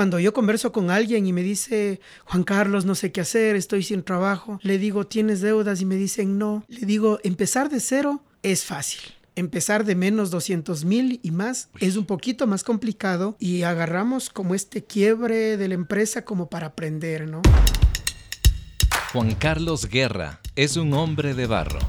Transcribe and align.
cuando 0.00 0.18
yo 0.18 0.32
converso 0.32 0.72
con 0.72 0.90
alguien 0.90 1.26
y 1.26 1.34
me 1.34 1.42
dice, 1.42 2.00
Juan 2.24 2.42
Carlos, 2.42 2.86
no 2.86 2.94
sé 2.94 3.12
qué 3.12 3.20
hacer, 3.20 3.54
estoy 3.54 3.82
sin 3.82 4.02
trabajo, 4.02 4.58
le 4.62 4.78
digo, 4.78 5.06
¿tienes 5.06 5.42
deudas? 5.42 5.82
Y 5.82 5.84
me 5.84 5.96
dicen, 5.96 6.38
no. 6.38 6.64
Le 6.68 6.86
digo, 6.86 7.18
empezar 7.22 7.68
de 7.68 7.80
cero 7.80 8.22
es 8.42 8.64
fácil. 8.64 9.00
Empezar 9.36 9.84
de 9.84 9.96
menos 9.96 10.30
200 10.30 10.86
mil 10.86 11.20
y 11.22 11.32
más 11.32 11.68
es 11.80 11.96
un 11.96 12.06
poquito 12.06 12.46
más 12.46 12.64
complicado 12.64 13.36
y 13.38 13.60
agarramos 13.60 14.30
como 14.30 14.54
este 14.54 14.82
quiebre 14.82 15.58
de 15.58 15.68
la 15.68 15.74
empresa 15.74 16.24
como 16.24 16.48
para 16.48 16.68
aprender, 16.68 17.28
¿no? 17.28 17.42
Juan 19.12 19.34
Carlos 19.34 19.84
Guerra 19.84 20.40
es 20.56 20.78
un 20.78 20.94
hombre 20.94 21.34
de 21.34 21.46
barro. 21.46 21.80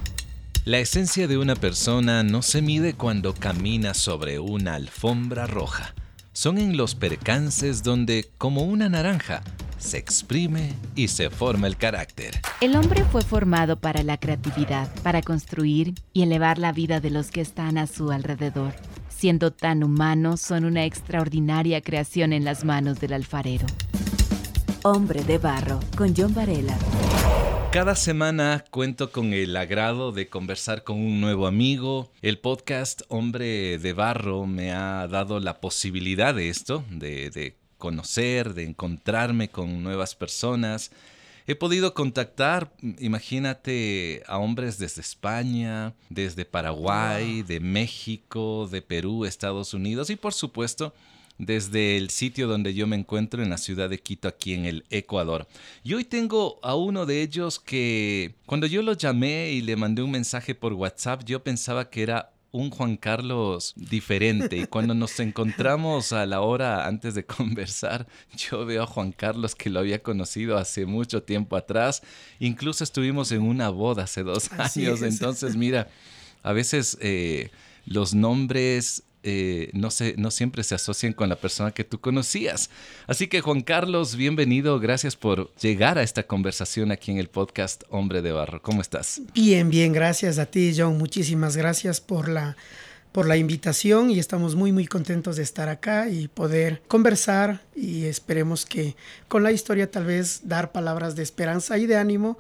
La 0.66 0.80
esencia 0.80 1.30
de 1.30 1.38
una 1.38 1.56
persona 1.56 2.24
no 2.24 2.42
se 2.42 2.62
mide 2.62 2.94
cuando 2.94 3.34
camina 3.34 3.94
sobre 3.94 4.38
una 4.38 4.76
alfombra 4.76 5.48
roja. 5.48 5.96
Son 6.34 6.58
en 6.58 6.78
los 6.78 6.96
percances 6.96 7.84
donde, 7.84 8.30
como 8.38 8.64
una 8.64 8.88
naranja, 8.88 9.42
se 9.78 9.98
exprime 9.98 10.74
y 10.96 11.10
se 11.10 11.30
forma 11.30 11.68
el 11.68 11.76
carácter. 11.76 12.40
El 12.62 12.78
hombre 12.78 13.04
fue 13.04 13.22
formado 13.22 13.78
para 13.78 14.02
la 14.02 14.18
creatividad, 14.18 14.90
para 15.04 15.22
construir 15.22 15.94
y 16.14 16.22
elevar 16.22 16.58
la 16.58 16.72
vida 16.72 17.02
de 17.02 17.10
los 17.10 17.32
que 17.32 17.42
están 17.42 17.78
a 17.78 17.86
su 17.86 18.12
alrededor. 18.12 18.74
Siendo 19.10 19.52
tan 19.52 19.84
humanos, 19.84 20.40
son 20.40 20.64
una 20.64 20.86
extraordinaria 20.86 21.82
creación 21.82 22.32
en 22.32 22.46
las 22.46 22.64
manos 22.64 23.02
del 23.02 23.12
alfarero. 23.12 23.66
Hombre 24.84 25.26
de 25.26 25.38
Barro, 25.38 25.82
con 25.98 26.16
John 26.16 26.34
Varela. 26.34 26.78
Cada 27.72 27.96
semana 27.96 28.66
cuento 28.70 29.14
con 29.14 29.32
el 29.32 29.56
agrado 29.56 30.12
de 30.12 30.28
conversar 30.28 30.84
con 30.84 30.98
un 30.98 31.22
nuevo 31.22 31.48
amigo. 31.48 32.12
El 32.22 32.38
podcast 32.38 33.04
Hombre 33.08 33.78
de 33.78 33.94
Barro 33.94 34.46
me 34.46 34.74
ha 34.74 35.08
dado 35.08 35.40
la 35.40 35.62
posibilidad 35.62 36.36
de 36.36 36.50
esto, 36.50 36.84
de, 36.90 37.30
de 37.30 37.56
conocer, 37.78 38.56
de 38.56 38.66
encontrarme 38.66 39.48
con 39.48 39.84
nuevas 39.84 40.16
personas. 40.16 40.92
He 41.48 41.56
podido 41.56 41.94
contactar, 41.94 42.74
imagínate, 43.00 44.22
a 44.28 44.38
hombres 44.38 44.78
desde 44.78 45.00
España, 45.00 45.94
desde 46.10 46.44
Paraguay, 46.44 47.42
de 47.42 47.62
México, 47.62 48.68
de 48.70 48.82
Perú, 48.82 49.24
Estados 49.24 49.74
Unidos 49.74 50.10
y 50.10 50.18
por 50.18 50.34
supuesto 50.34 50.94
desde 51.42 51.98
el 51.98 52.12
sitio 52.12 52.48
donde 52.48 52.76
yo 52.76 52.86
me 52.86 52.96
encuentro 52.96 53.42
en 53.42 53.50
la 53.50 53.58
ciudad 53.58 53.90
de 53.90 54.00
Quito, 54.00 54.28
aquí 54.28 54.54
en 54.54 54.66
el 54.66 54.86
Ecuador. 54.92 55.48
Y 55.84 55.96
hoy 55.96 56.06
tengo 56.06 56.60
a 56.62 56.76
uno 56.76 57.08
de 57.08 57.24
ellos 57.24 57.60
que 57.60 58.36
cuando 58.46 58.68
yo 58.68 58.84
lo 58.84 58.94
llamé 58.94 59.50
y 59.52 59.62
le 59.62 59.76
mandé 59.76 60.04
un 60.04 60.12
mensaje 60.12 60.54
por 60.54 60.74
WhatsApp, 60.74 61.24
yo 61.26 61.44
pensaba 61.44 61.90
que 61.90 62.04
era 62.04 62.32
un 62.52 62.70
Juan 62.70 62.96
Carlos 62.96 63.74
diferente. 63.76 64.56
Y 64.56 64.68
cuando 64.68 64.94
nos 64.94 65.20
encontramos 65.20 66.14
a 66.14 66.28
la 66.28 66.42
hora 66.42 66.86
antes 66.86 67.16
de 67.16 67.26
conversar, 67.26 68.08
yo 68.38 68.64
veo 68.64 68.84
a 68.84 68.88
Juan 68.88 69.12
Carlos 69.12 69.56
que 69.56 69.72
lo 69.72 69.80
había 69.80 70.04
conocido 70.04 70.58
hace 70.58 70.86
mucho 70.86 71.24
tiempo 71.24 71.56
atrás. 71.56 72.04
Incluso 72.40 72.84
estuvimos 72.84 73.32
en 73.32 73.42
una 73.42 73.70
boda 73.70 74.04
hace 74.04 74.22
dos 74.22 74.52
años. 74.52 75.02
Entonces, 75.02 75.56
mira, 75.56 75.90
a 76.44 76.54
veces 76.54 77.00
eh, 77.02 77.50
los 77.86 78.14
nombres 78.14 79.04
eh, 79.24 79.70
no, 79.74 79.90
no 80.18 80.32
siempre 80.32 80.64
se 80.64 80.76
asocian 80.76 81.14
con 81.14 81.30
la 81.30 81.36
persona 81.36 81.72
que 81.72 81.84
tú 81.84 82.00
conocías. 82.00 82.70
Así 83.08 83.28
que 83.28 83.42
Juan 83.42 83.62
Carlos, 83.62 84.16
bienvenido, 84.16 84.80
gracias 84.80 85.16
por 85.16 85.54
llegar 85.56 85.98
a 85.98 86.04
esta 86.04 86.24
conversación 86.24 86.92
aquí 86.92 87.12
en 87.12 87.18
el 87.18 87.28
podcast 87.28 87.84
Hombre 87.90 88.22
de 88.22 88.32
Barro. 88.32 88.62
¿Cómo 88.62 88.82
estás? 88.82 89.22
Bien, 89.34 89.70
bien, 89.70 89.94
gracias 89.94 90.40
a 90.40 90.46
ti, 90.46 90.74
John. 90.76 90.98
Muchísimas 90.98 91.56
gracias 91.56 92.02
por 92.02 92.30
la, 92.30 92.58
por 93.12 93.28
la 93.28 93.38
invitación 93.38 94.10
y 94.10 94.20
estamos 94.20 94.56
muy, 94.56 94.72
muy 94.72 94.88
contentos 94.88 95.36
de 95.36 95.44
estar 95.44 95.70
acá 95.70 96.10
y 96.10 96.28
poder 96.28 96.82
conversar 96.88 97.62
y 97.76 98.06
esperemos 98.06 98.66
que 98.66 98.96
con 99.28 99.44
la 99.44 99.52
historia 99.52 99.90
tal 99.90 100.06
vez 100.06 100.42
dar 100.46 100.72
palabras 100.72 101.16
de 101.16 101.24
esperanza 101.24 101.78
y 101.78 101.86
de 101.86 101.98
ánimo 101.98 102.38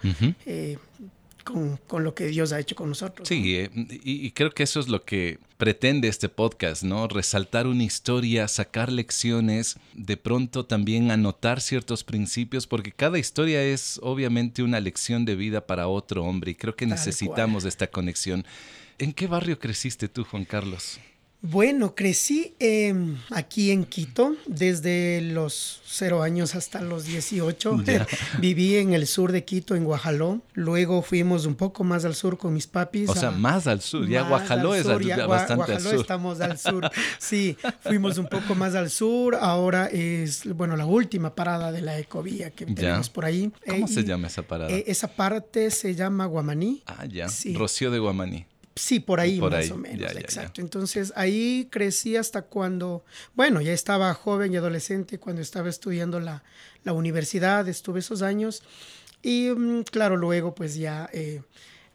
con, 1.44 1.80
lo 2.03 2.14
que 2.14 2.28
Dios 2.28 2.53
ha 2.53 2.59
hecho 2.59 2.75
con 2.75 2.89
nosotros. 2.89 3.28
Sí, 3.28 3.56
eh, 3.56 3.69
y, 3.74 4.31
creo 4.31 4.52
que 4.52 4.63
eso 4.63 4.79
es 4.79 4.88
lo 4.88 5.03
que 5.03 5.40
pretende 5.57 6.07
este 6.07 6.29
podcast, 6.29 6.84
¿no? 6.84 7.07
Resaltar 7.07 7.68
una 7.68 7.84
historia, 7.84 8.47
sacar 8.47 8.91
lecciones, 8.91 9.78
de 9.94 10.18
pronto 10.18 10.66
también 10.66 11.12
anotar 11.12 11.62
ciertos 11.62 12.03
principios, 12.03 12.68
porque 12.68 12.91
cada 12.91 13.19
historia 13.19 13.63
es 13.63 14.00
obviamente 14.01 14.63
una 14.63 14.80
lección 14.80 15.25
de 15.25 15.35
vida 15.35 15.66
para 15.68 15.88
otro 15.88 16.24
hombre 16.24 16.51
y 16.51 16.56
creo 16.56 16.75
que 16.75 16.85
necesitamos 16.85 17.66
esta 17.66 17.88
conexión. 17.88 18.46
¿En 18.97 19.13
qué 19.13 19.28
barrio 19.28 19.59
creciste 19.59 20.07
tú, 20.07 20.24
Juan 20.24 20.46
Carlos? 20.46 21.00
Bueno, 21.44 21.96
crecí 21.96 22.53
em, 22.59 23.18
aquí 23.31 23.72
en 23.72 23.85
Quito 23.85 24.35
desde 24.46 25.22
los 25.22 25.81
cero 25.85 26.22
años 26.22 26.53
hasta 26.53 26.81
los 26.81 27.06
18. 27.06 27.78
Viví 28.40 28.75
en 28.75 28.94
el 28.94 29.07
sur 29.07 29.31
de 29.31 29.44
Quito, 29.44 29.75
en 29.75 29.84
Guajaló. 29.84 30.41
Luego 30.53 31.01
fuimos 31.01 31.47
un 31.47 31.56
poco 31.56 31.84
más 31.84 32.06
al 32.06 32.13
sur 32.13 32.38
con 32.38 32.53
mis 32.53 32.68
papis. 32.68 33.09
O 33.09 33.16
sea, 33.16 33.31
más 33.31 33.66
al 33.66 33.81
sur. 33.81 34.07
Ya 34.07 34.22
Guajaló 34.22 34.75
es 34.75 34.85
bastante 34.85 35.74
al 35.74 35.81
sur. 35.81 35.96
estamos 35.96 36.40
al 36.41 36.57
sur. 36.59 36.90
Sí, 37.18 37.57
fuimos 37.81 38.19
un 38.19 38.28
poco 38.28 38.53
más 38.53 38.75
al 38.75 38.91
sur. 38.91 39.34
Ahora 39.34 39.88
es, 39.88 40.46
bueno, 40.53 40.78
la 40.78 40.85
última 40.85 41.34
parada 41.34 41.72
de 41.72 41.81
la 41.81 41.97
ecovía 41.97 42.51
que 42.51 42.68
tenemos 42.68 43.09
por 43.09 43.25
ahí. 43.25 43.51
¿Cómo 43.68 43.88
se 43.88 44.03
llama 44.03 44.28
esa 44.28 44.44
parada? 44.44 44.72
Eh, 44.72 44.84
esa 44.85 45.07
parte 45.07 45.72
se 45.72 45.96
llama 45.96 46.28
Guamaní. 46.28 46.84
Ah, 46.85 47.06
ya. 47.06 47.25
Rocío 47.56 47.90
de 47.90 47.97
Guamaní. 47.97 48.46
Sí, 48.76 49.00
por 49.00 49.20
ahí 49.20 49.40
más 49.40 49.70
o 49.72 49.78
menos, 49.78 50.16
exacto. 50.16 50.62
Entonces 50.62 51.12
ahí 51.16 51.68
crecí 51.70 52.16
hasta 52.16 52.44
cuando, 52.44 53.04
bueno, 53.34 53.59
ya 53.62 53.74
estaba 53.74 54.14
joven 54.14 54.54
y 54.54 54.58
adolescente, 54.58 55.20
cuando 55.20 55.42
estaba 55.42 55.70
estudiando 55.70 56.20
la, 56.20 56.44
la 56.84 56.94
universidad, 56.94 57.68
estuve 57.68 58.00
esos 58.00 58.22
años 58.22 58.64
y 59.22 59.50
mm, 59.50 59.84
claro, 59.84 60.18
luego 60.18 60.56
pues 60.56 60.76
ya 60.76 61.10
eh, 61.14 61.42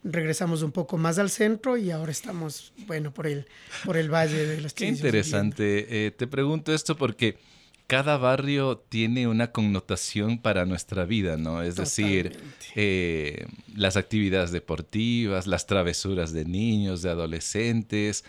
regresamos 0.04 0.62
un 0.62 0.72
poco 0.72 0.96
más 0.98 1.18
al 1.18 1.30
centro 1.30 1.76
y 1.76 1.90
ahora 1.90 2.12
estamos, 2.12 2.72
bueno, 2.86 3.12
por 3.12 3.26
el, 3.26 3.46
por 3.84 3.96
el 3.96 4.12
Valle 4.12 4.46
de 4.46 4.60
los 4.60 4.72
Qué 4.74 4.86
interesante. 4.86 6.06
Eh, 6.06 6.10
te 6.10 6.26
pregunto 6.26 6.72
esto 6.72 6.96
porque 6.96 7.38
cada 7.86 8.16
barrio 8.16 8.78
tiene 8.78 9.28
una 9.28 9.52
connotación 9.52 10.38
para 10.38 10.66
nuestra 10.66 11.04
vida, 11.04 11.36
¿no? 11.36 11.62
Es 11.62 11.76
decir, 11.76 12.36
eh, 12.74 13.46
las 13.74 13.96
actividades 13.96 14.50
deportivas, 14.50 15.46
las 15.46 15.66
travesuras 15.66 16.32
de 16.32 16.44
niños, 16.44 17.02
de 17.02 17.10
adolescentes, 17.10 18.24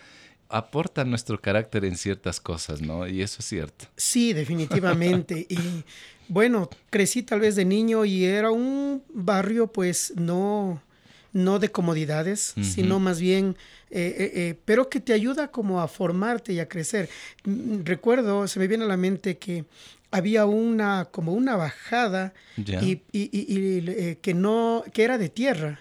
aportan 0.48 1.10
nuestro 1.10 1.40
carácter 1.40 1.84
en 1.84 1.96
ciertas 1.96 2.40
cosas, 2.40 2.80
¿no? 2.80 3.06
Y 3.08 3.20
eso 3.20 3.36
es 3.40 3.46
cierto. 3.46 3.86
Sí, 3.96 4.32
definitivamente. 4.32 5.46
y 5.48 5.58
bueno, 6.28 6.70
crecí 6.90 7.22
tal 7.22 7.40
vez 7.40 7.56
de 7.56 7.64
niño 7.64 8.04
y 8.04 8.24
era 8.24 8.50
un 8.50 9.02
barrio 9.12 9.66
pues 9.66 10.12
no 10.16 10.80
no 11.38 11.58
de 11.58 11.70
comodidades, 11.70 12.54
sino 12.60 13.00
más 13.00 13.20
bien, 13.20 13.56
eh, 13.90 14.14
eh, 14.18 14.32
eh, 14.34 14.58
pero 14.64 14.88
que 14.90 15.00
te 15.00 15.12
ayuda 15.12 15.48
como 15.48 15.80
a 15.80 15.88
formarte 15.88 16.52
y 16.52 16.60
a 16.60 16.68
crecer. 16.68 17.08
Mm, 17.44 17.84
recuerdo, 17.84 18.46
se 18.48 18.58
me 18.58 18.66
viene 18.66 18.84
a 18.84 18.88
la 18.88 18.96
mente 18.96 19.38
que 19.38 19.64
había 20.10 20.46
una 20.46 21.06
como 21.10 21.32
una 21.32 21.56
bajada 21.56 22.32
y, 22.56 22.96
que 24.16 24.34
no 24.34 24.84
que 24.92 25.04
era 25.04 25.18
de 25.18 25.28
tierra. 25.28 25.78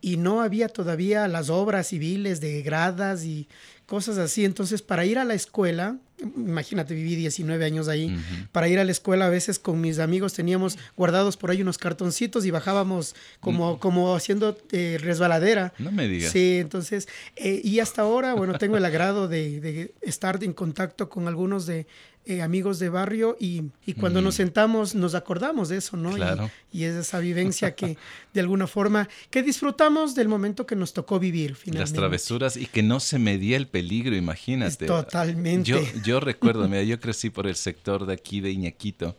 Y 0.00 0.16
no 0.16 0.40
había 0.40 0.68
todavía 0.68 1.26
las 1.28 1.50
obras 1.50 1.88
civiles 1.88 2.40
de 2.40 2.62
gradas 2.62 3.24
y 3.24 3.48
cosas 3.86 4.18
así. 4.18 4.44
Entonces 4.44 4.82
para 4.82 5.04
ir 5.04 5.18
a 5.18 5.24
la 5.24 5.34
escuela 5.34 5.96
imagínate, 6.36 6.94
viví 6.94 7.16
19 7.16 7.64
años 7.64 7.88
ahí. 7.88 8.16
Para 8.52 8.68
ir 8.68 8.78
a 8.78 8.84
la 8.84 8.92
escuela 8.92 9.26
a 9.26 9.28
veces 9.30 9.58
con 9.58 9.80
mis 9.80 9.98
amigos 9.98 10.34
teníamos 10.34 10.78
guardados 10.96 11.36
por 11.36 11.50
ahí 11.50 11.62
unos 11.62 11.78
cartoncitos 11.78 12.44
y 12.44 12.50
bajábamos 12.50 13.14
como, 13.40 13.78
como 13.78 14.14
haciendo 14.14 14.56
eh, 14.72 14.98
resbaladera. 15.00 15.72
No 15.78 15.92
me 15.92 16.08
digas. 16.08 16.32
Sí, 16.32 16.58
entonces, 16.60 17.08
eh, 17.36 17.60
y 17.62 17.80
hasta 17.80 18.02
ahora, 18.02 18.34
bueno, 18.34 18.58
tengo 18.58 18.76
el 18.76 18.84
agrado 18.84 19.28
de, 19.28 19.60
de, 19.60 19.94
estar 20.00 20.42
en 20.42 20.52
contacto 20.52 21.08
con 21.08 21.28
algunos 21.28 21.66
de 21.66 21.86
eh, 22.26 22.42
amigos 22.42 22.78
de 22.78 22.90
barrio 22.90 23.36
y, 23.40 23.62
y 23.86 23.94
cuando 23.94 24.20
nos 24.20 24.34
mm. 24.34 24.36
sentamos 24.36 24.94
nos 24.94 25.14
acordamos 25.14 25.70
de 25.70 25.78
eso, 25.78 25.96
¿no? 25.96 26.12
Claro. 26.12 26.50
Y, 26.70 26.84
es 26.84 26.94
esa 26.94 27.18
vivencia 27.18 27.74
que 27.74 27.96
de 28.34 28.40
alguna 28.40 28.66
forma, 28.66 29.08
que 29.30 29.42
disfrutamos 29.42 30.14
del 30.14 30.28
momento 30.28 30.66
que 30.66 30.76
nos 30.76 30.92
tocó 30.92 31.18
vivir 31.18 31.54
finalmente. 31.54 31.92
Las 31.92 31.98
travesuras 31.98 32.56
y 32.58 32.66
que 32.66 32.82
no 32.82 33.00
se 33.00 33.18
medía 33.18 33.56
el 33.56 33.68
peligro, 33.68 34.14
imagínate. 34.14 34.86
totalmente. 34.86 35.70
Yo, 35.70 35.80
yo 36.04 36.20
recuerdo, 36.20 36.68
mira, 36.68 36.82
yo 36.82 37.00
crecí 37.00 37.30
por 37.30 37.46
el 37.46 37.56
sector 37.56 38.04
de 38.04 38.12
aquí 38.12 38.42
de 38.42 38.50
Iñaquito 38.50 39.16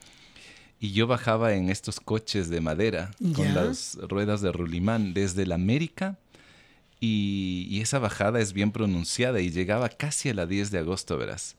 y 0.80 0.92
yo 0.92 1.08
bajaba 1.08 1.54
en 1.56 1.70
estos 1.70 2.00
coches 2.00 2.50
de 2.50 2.62
madera 2.62 3.12
con 3.36 3.54
las 3.56 3.96
ruedas 3.96 4.42
de 4.42 4.52
rulimán 4.52 5.16
desde 5.16 5.48
la 5.48 5.56
América 5.56 6.20
y, 7.00 7.68
y, 7.70 7.82
esa 7.82 7.98
bajada 7.98 8.40
es 8.40 8.54
bien 8.54 8.72
pronunciada 8.72 9.42
y 9.42 9.50
llegaba 9.50 9.90
casi 9.90 10.30
a 10.30 10.36
la 10.36 10.46
10 10.46 10.70
de 10.70 10.78
agosto, 10.78 11.18
verás. 11.18 11.56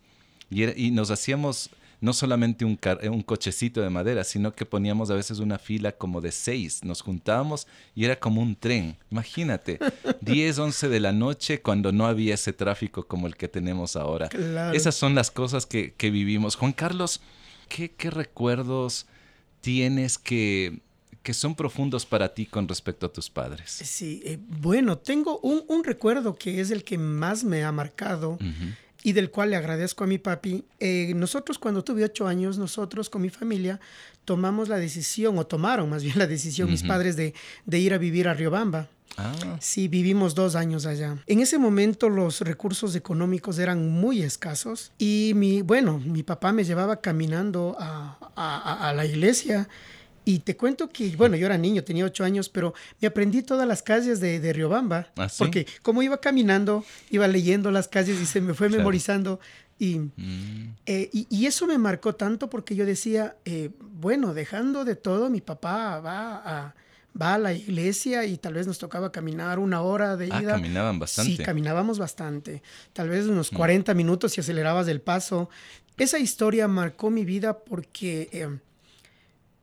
Y, 0.53 0.91
nos 0.91 1.11
hacíamos 1.11 1.71
no 2.01 2.13
solamente 2.13 2.65
un, 2.65 2.79
un 3.11 3.23
cochecito 3.23 3.81
de 3.81 3.89
madera, 3.89 4.25
sino 4.25 4.55
que 4.55 4.67
poníamos 4.67 5.11
a 5.11 5.15
veces 5.15 5.39
una 5.39 5.59
fila 5.59 5.93
como 5.93 6.21
de 6.21 6.33
seis. 6.33 6.83
Nos 6.83 7.01
juntábamos 7.01 7.67
y 7.95 8.05
era 8.05 8.19
como 8.19 8.43
un 8.43 8.57
tren. 8.57 8.97
Imagínate, 9.11 9.79
10, 10.21 10.59
11 10.59 10.89
de 10.89 11.01
la 11.01 11.13
noche 11.13 11.63
cuando 11.63 11.93
no 11.93 12.07
había 12.07 12.35
ese 12.35 12.53
tráfico 12.53 13.07
como 13.07 13.27
el 13.29 13.37
que 13.37 13.49
tenemos 13.49 13.97
ahora. 13.97 14.29
Esas 14.75 14.97
son 14.97 15.15
las 15.15 15.31
cosas 15.31 15.65
que, 15.65 15.95
que 15.95 16.11
vivimos. 16.11 16.57
Juan 16.57 16.73
Carlos, 16.73 17.21
¿Qué, 17.75 17.91
qué 17.91 18.11
recuerdos 18.11 19.07
tienes 19.63 20.19
que, 20.19 20.81
que 21.23 21.33
son 21.33 21.55
profundos 21.55 22.05
para 22.05 22.35
ti 22.35 22.45
con 22.45 22.69
respecto 22.69 23.07
a 23.07 23.13
tus 23.13 23.31
padres? 23.31 23.71
Sí, 23.71 24.21
eh, 24.27 24.39
bueno, 24.47 24.99
tengo 24.99 25.39
un, 25.41 25.65
un, 25.69 25.83
recuerdo 25.83 26.35
que 26.35 26.61
es 26.61 26.71
el 26.71 26.85
que 26.85 26.99
más 26.99 27.45
me 27.45 27.65
ha 27.65 27.73
marcado. 27.73 28.39
Y 29.03 29.13
del 29.13 29.31
cual 29.31 29.51
le 29.51 29.57
agradezco 29.57 30.05
a 30.05 30.07
mi 30.07 30.19
papi. 30.19 30.65
Eh, 30.79 31.13
nosotros 31.17 31.59
cuando 31.59 31.83
tuve 31.83 32.05
ocho 32.05 32.27
años, 32.27 32.59
nosotros 32.59 33.11
con 33.11 33.23
mi 33.23 33.31
familia 33.31 33.81
tomamos 34.25 34.69
la 34.69 34.77
decisión, 34.77 35.39
o 35.39 35.47
tomaron 35.47 35.91
más 35.91 36.03
bien 36.05 36.19
la 36.19 36.27
decisión 36.27 36.71
mis 36.71 36.83
padres 36.85 37.17
de, 37.17 37.35
de 37.67 37.79
ir 37.79 37.95
a 37.95 37.99
vivir 37.99 38.29
a 38.29 38.35
Riobamba. 38.35 38.89
Ah. 39.17 39.59
Sí, 39.61 39.89
vivimos 39.89 40.35
dos 40.35 40.55
años 40.55 40.87
allá. 40.87 41.19
En 41.27 41.41
ese 41.41 41.59
momento 41.59 42.09
los 42.09 42.41
recursos 42.41 42.95
económicos 42.95 43.59
eran 43.59 43.91
muy 43.91 44.23
escasos 44.23 44.93
y 44.99 45.33
mi, 45.35 45.63
bueno, 45.63 45.99
mi 45.99 46.23
papá 46.23 46.53
me 46.53 46.65
llevaba 46.65 47.01
caminando 47.01 47.77
a, 47.79 48.17
a, 48.37 48.89
a 48.89 48.95
la 48.95 49.05
iglesia 49.05 49.69
y 50.25 50.41
te 50.41 50.57
cuento 50.57 50.89
que, 50.89 51.17
bueno, 51.17 51.37
yo 51.37 51.47
era 51.47 51.59
niño, 51.59 51.83
tenía 51.83 52.05
ocho 52.05 52.25
años, 52.25 52.49
pero 52.49 52.75
me 53.01 53.09
aprendí 53.09 53.43
todas 53.43 53.67
las 53.67 53.83
calles 53.83 54.21
de, 54.21 54.41
de 54.41 54.53
Riobamba. 54.53 55.09
¿Ah, 55.17 55.29
porque 55.37 55.67
como 55.83 56.03
iba 56.03 56.21
caminando, 56.21 56.85
iba 57.11 57.27
leyendo 57.27 57.71
las 57.71 57.89
calles 57.89 58.21
y 58.21 58.27
se 58.27 58.41
me 58.41 58.55
fue 58.55 58.69
memorizando. 58.69 59.41
Y, 59.79 59.99
mm. 59.99 60.77
eh, 60.87 61.11
y, 61.13 61.27
y, 61.29 61.47
eso 61.47 61.67
me 61.67 61.77
marcó 61.77 62.15
tanto 62.15 62.49
porque 62.49 62.77
yo 62.77 62.87
decía, 62.87 63.37
eh, 63.45 63.71
bueno, 63.81 64.33
dejando 64.33 64.85
de 64.85 64.95
todo, 64.95 65.29
mi 65.29 65.41
papá 65.41 65.99
va 65.99 66.37
a, 66.37 66.75
va 67.21 67.35
a 67.35 67.39
la 67.39 67.53
iglesia 67.53 68.25
y 68.25 68.37
tal 68.37 68.55
vez 68.55 68.69
nos 68.69 68.79
tocaba 68.79 69.11
caminar 69.11 69.59
una 69.59 69.83
hora 69.83 70.17
de 70.17 70.29
ah, 70.31 70.41
ida. 70.41 70.53
Ah, 70.53 70.57
caminaban 70.57 71.01
bastante. 71.01 71.37
Sí, 71.37 71.43
caminábamos 71.43 71.99
bastante. 71.99 72.63
Tal 72.93 73.09
vez 73.09 73.27
unos 73.27 73.51
40 73.51 73.93
mm. 73.93 73.97
minutos 73.97 74.37
y 74.37 74.41
acelerabas 74.41 74.87
el 74.87 75.01
paso. 75.01 75.51
Esa 75.97 76.21
historia 76.21 76.69
marcó 76.69 77.11
mi 77.11 77.25
vida 77.25 77.59
porque... 77.59 78.29
Eh, 78.33 78.59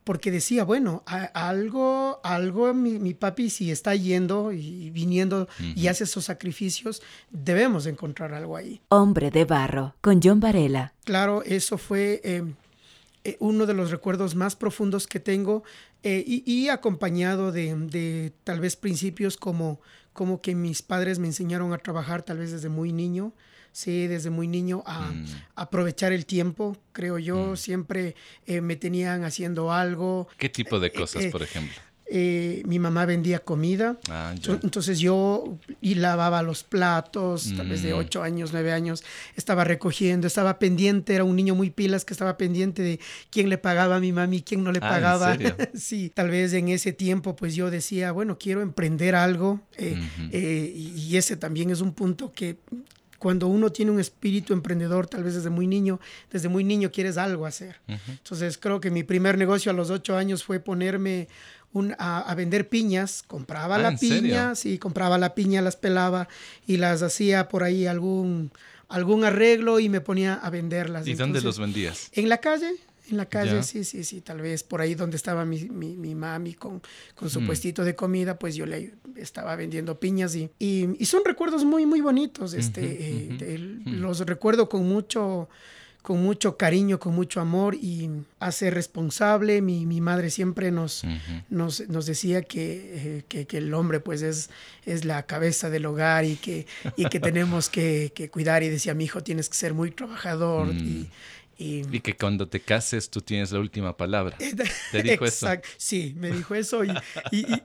porque 0.10 0.32
decía, 0.32 0.64
bueno, 0.64 1.04
algo, 1.36 2.20
algo 2.24 2.74
mi, 2.74 3.14
papi 3.14 3.52
si 3.52 3.70
está 3.70 3.94
yendo 3.94 4.52
y 4.52 4.90
viniendo 4.90 5.48
y 5.76 5.86
hace 5.86 6.06
esos 6.06 6.26
sacrificios, 6.26 7.04
debemos 7.30 7.86
encontrar 7.86 8.34
algo 8.34 8.58
ahí. 8.58 8.82
Hombre 8.90 9.30
de 9.30 9.46
barro, 9.46 9.94
con 10.02 10.20
John 10.20 10.40
Varela. 10.40 10.96
Claro, 11.04 11.44
eso 11.44 11.78
fue 11.78 12.22
em, 12.24 12.56
eh, 13.24 13.38
uno 13.40 13.68
de 13.68 13.76
los 13.76 13.92
recuerdos 13.92 14.34
más 14.34 14.56
profundos 14.56 15.06
que 15.06 15.20
tengo 15.20 15.62
eh, 16.02 16.24
y, 16.26 16.70
acompañado 16.70 17.52
de, 17.52 17.76
de, 17.76 18.34
tal 18.44 18.62
vez 18.62 18.76
principios 18.76 19.38
como, 19.38 19.80
como 20.14 20.42
que 20.42 20.56
mis 20.56 20.82
padres 20.82 21.20
me 21.20 21.28
enseñaron 21.28 21.72
a 21.72 21.78
trabajar 21.78 22.24
tal 22.24 22.40
vez 22.40 22.52
desde 22.52 22.70
muy 22.70 22.92
niño 22.92 23.32
sí, 23.72 24.08
desde 24.08 24.30
muy 24.30 24.48
niño 24.48 24.84
a 24.86 25.12
mm. 25.12 25.26
aprovechar 25.56 26.12
el 26.12 26.26
tiempo, 26.26 26.78
creo 26.92 27.20
yo. 27.20 27.52
Mm. 27.52 27.58
Siempre 27.58 28.16
eh, 28.46 28.62
me 28.62 28.76
tenían 28.76 29.24
haciendo 29.24 29.72
algo. 29.72 30.28
¿Qué 30.38 30.50
tipo 30.50 30.80
de 30.80 30.88
eh, 30.88 30.94
cosas, 30.94 31.24
eh, 31.24 31.30
por 31.32 31.44
ejemplo? 31.44 31.76
mi 32.12 32.80
mamá 32.80 33.06
vendía 33.06 33.38
comida, 33.38 34.00
ah, 34.10 34.34
entonces 34.64 34.98
yo 34.98 35.60
y 35.80 35.94
lavaba 35.94 36.42
los 36.42 36.64
platos, 36.64 37.54
tal 37.56 37.70
vez 37.70 37.84
de 37.84 37.94
8 37.94 38.20
mm. 38.20 38.24
años, 38.24 38.50
9 38.52 38.72
años, 38.72 39.04
estaba 39.36 39.64
recogiendo, 39.64 40.26
estaba 40.26 40.58
pendiente, 40.58 41.14
era 41.14 41.24
un 41.24 41.36
niño 41.36 41.54
muy 41.54 41.70
pilas 41.70 42.06
que 42.06 42.16
estaba 42.16 42.36
pendiente 42.36 42.82
de 42.82 43.00
quién 43.30 43.48
le 43.48 43.60
pagaba 43.60 43.98
a 43.98 44.00
mi 44.00 44.12
mami, 44.12 44.42
quién 44.42 44.64
no 44.64 44.72
le 44.72 44.80
ah, 44.82 44.90
pagaba. 44.90 45.38
sí, 45.76 46.10
tal 46.10 46.32
vez 46.32 46.52
en 46.54 46.70
ese 46.70 46.94
tiempo 46.94 47.36
pues 47.36 47.54
yo 47.54 47.70
decía, 47.70 48.12
bueno, 48.12 48.40
quiero 48.40 48.64
emprender 48.64 49.14
algo 49.14 49.60
y 49.78 51.16
ese 51.16 51.38
también 51.38 51.70
es 51.70 51.80
un 51.80 51.94
punto 51.94 52.34
que, 52.34 52.58
cuando 53.20 53.48
uno 53.48 53.72
tiene 53.72 53.92
un 53.92 54.00
espíritu 54.00 54.54
emprendedor, 54.54 55.08
tal 55.08 55.24
vez 55.24 55.36
desde 55.36 55.50
muy 55.50 55.68
niño, 55.68 56.00
desde 56.32 56.48
muy 56.48 56.64
niño 56.64 56.92
quieres 56.92 57.18
algo 57.18 57.46
hacer. 57.46 57.80
Entonces 58.08 58.58
creo 58.58 58.80
que 58.80 58.90
mi 58.90 59.04
primer 59.04 59.38
negocio 59.38 59.72
a 59.72 59.76
los 59.76 59.90
ocho 59.90 60.18
años 60.18 60.44
fue 60.44 60.60
ponerme 60.60 61.28
un, 61.74 61.96
a, 62.00 62.34
vender 62.36 62.70
piñas. 62.70 63.24
Compraba 63.28 63.76
ah, 63.76 63.80
la 63.80 63.98
piña, 63.98 64.56
sí, 64.56 64.78
compraba 64.78 65.18
la 65.18 65.36
piña, 65.36 65.62
las 65.62 65.76
pelaba 65.76 66.28
y 66.66 66.78
las 66.78 67.02
hacía 67.02 67.50
por 67.50 67.64
ahí 67.64 67.86
algún, 67.86 68.52
algún 68.88 69.24
arreglo 69.26 69.80
y 69.80 69.90
me 69.90 70.02
ponía 70.02 70.34
a 70.34 70.50
venderlas. 70.50 71.06
¿Y 71.06 71.14
dónde 71.14 71.42
los 71.42 71.60
vendías? 71.60 72.10
En 72.14 72.30
la 72.30 72.38
calle, 72.38 72.72
en 73.12 73.18
la 73.18 73.28
calle, 73.28 73.64
sí, 73.64 73.84
sí, 73.84 74.04
sí, 74.04 74.22
tal 74.22 74.42
vez 74.42 74.64
por 74.64 74.82
ahí 74.82 74.96
donde 74.96 75.18
estaba 75.18 75.46
mi, 75.46 75.66
mi, 75.70 76.16
mami 76.16 76.54
con, 76.54 76.82
con 77.16 77.30
su 77.30 77.46
puestito 77.46 77.84
de 77.84 77.96
comida, 77.96 78.38
pues 78.38 78.56
yo 78.56 78.66
le 78.66 78.94
estaba 79.16 79.56
vendiendo 79.56 80.00
piñas 80.00 80.36
y, 80.36 80.50
y, 80.60 81.06
son 81.06 81.22
recuerdos 81.26 81.66
muy, 81.66 81.86
muy 81.86 82.02
bonitos. 82.02 82.54
Este, 82.54 82.82
eh, 82.82 83.80
los 83.86 84.20
recuerdo 84.22 84.70
con 84.70 84.88
mucho, 84.88 85.50
con 86.02 86.24
mucho 86.24 86.58
cariño, 86.58 87.00
con 87.00 87.14
mucho 87.14 87.42
amor 87.42 87.76
y 87.76 88.10
hace 88.40 88.72
responsable. 88.72 89.62
Mi, 89.62 89.86
mi 89.86 90.02
madre 90.02 90.30
siempre 90.30 90.72
nos, 90.72 91.04
nos, 91.50 91.88
nos, 91.90 92.06
decía 92.06 92.42
que, 92.42 93.18
eh, 93.18 93.24
que, 93.28 93.46
que, 93.46 93.58
el 93.58 93.74
hombre 93.74 94.00
pues 94.00 94.22
es, 94.22 94.50
es 94.86 95.06
la 95.06 95.24
cabeza 95.24 95.70
del 95.70 95.86
hogar 95.86 96.26
y 96.26 96.36
que, 96.36 96.68
y 96.96 97.06
que 97.06 97.20
tenemos 97.20 97.70
que, 97.70 98.12
que 98.16 98.30
cuidar 98.30 98.64
y 98.64 98.70
decía, 98.70 98.94
mi 98.94 99.06
hijo, 99.06 99.22
tienes 99.24 99.50
que 99.50 99.56
ser 99.56 99.74
muy 99.74 99.92
trabajador 99.92 100.74
y 100.74 101.10
Y, 101.62 102.00
que 102.00 102.16
cuando 102.16 102.48
te 102.48 102.62
cases 102.62 103.10
tú 103.10 103.20
tienes 103.20 103.52
la 103.52 103.60
última 103.60 103.98
palabra. 103.98 104.38
¿Te 104.92 105.04
dijo 105.04 105.26
Exacto. 105.26 105.68
eso? 105.68 105.76
Sí, 105.78 106.16
me 106.18 106.32
dijo 106.32 106.56
eso 106.56 106.86
y, 106.86 106.94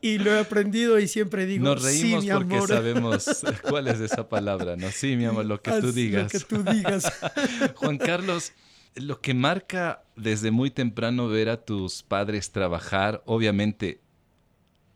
y, 0.03 0.19
lo 0.19 0.35
he 0.35 0.41
aprendido 0.41 0.99
y 0.99 1.07
siempre 1.07 1.47
digo, 1.47 1.65
Nos 1.65 1.81
reímos 1.81 2.25
sí, 2.25 2.29
mi 2.29 2.35
porque 2.35 2.67
sabemos 2.67 3.45
cuál 3.63 3.87
es 3.87 4.01
esa 4.01 4.29
palabra, 4.29 4.75
¿no? 4.75 4.91
Sí, 4.91 5.15
mi 5.15 5.27
amor, 5.27 5.47
lo 5.47 5.63
que 5.63 5.71
tú 5.81 5.93
digas. 5.93 6.25
Lo 6.25 6.41
que 6.41 6.45
tú 6.45 6.65
digas. 6.65 7.05
Juan 7.77 7.99
Carlos, 7.99 8.51
lo 8.97 9.21
que 9.21 9.33
marca 9.33 10.03
desde 10.17 10.51
muy 10.51 10.73
temprano 10.73 11.29
ver 11.29 11.49
a 11.49 11.65
tus 11.65 12.03
padres 12.03 12.51
trabajar, 12.51 13.23
obviamente 13.27 14.01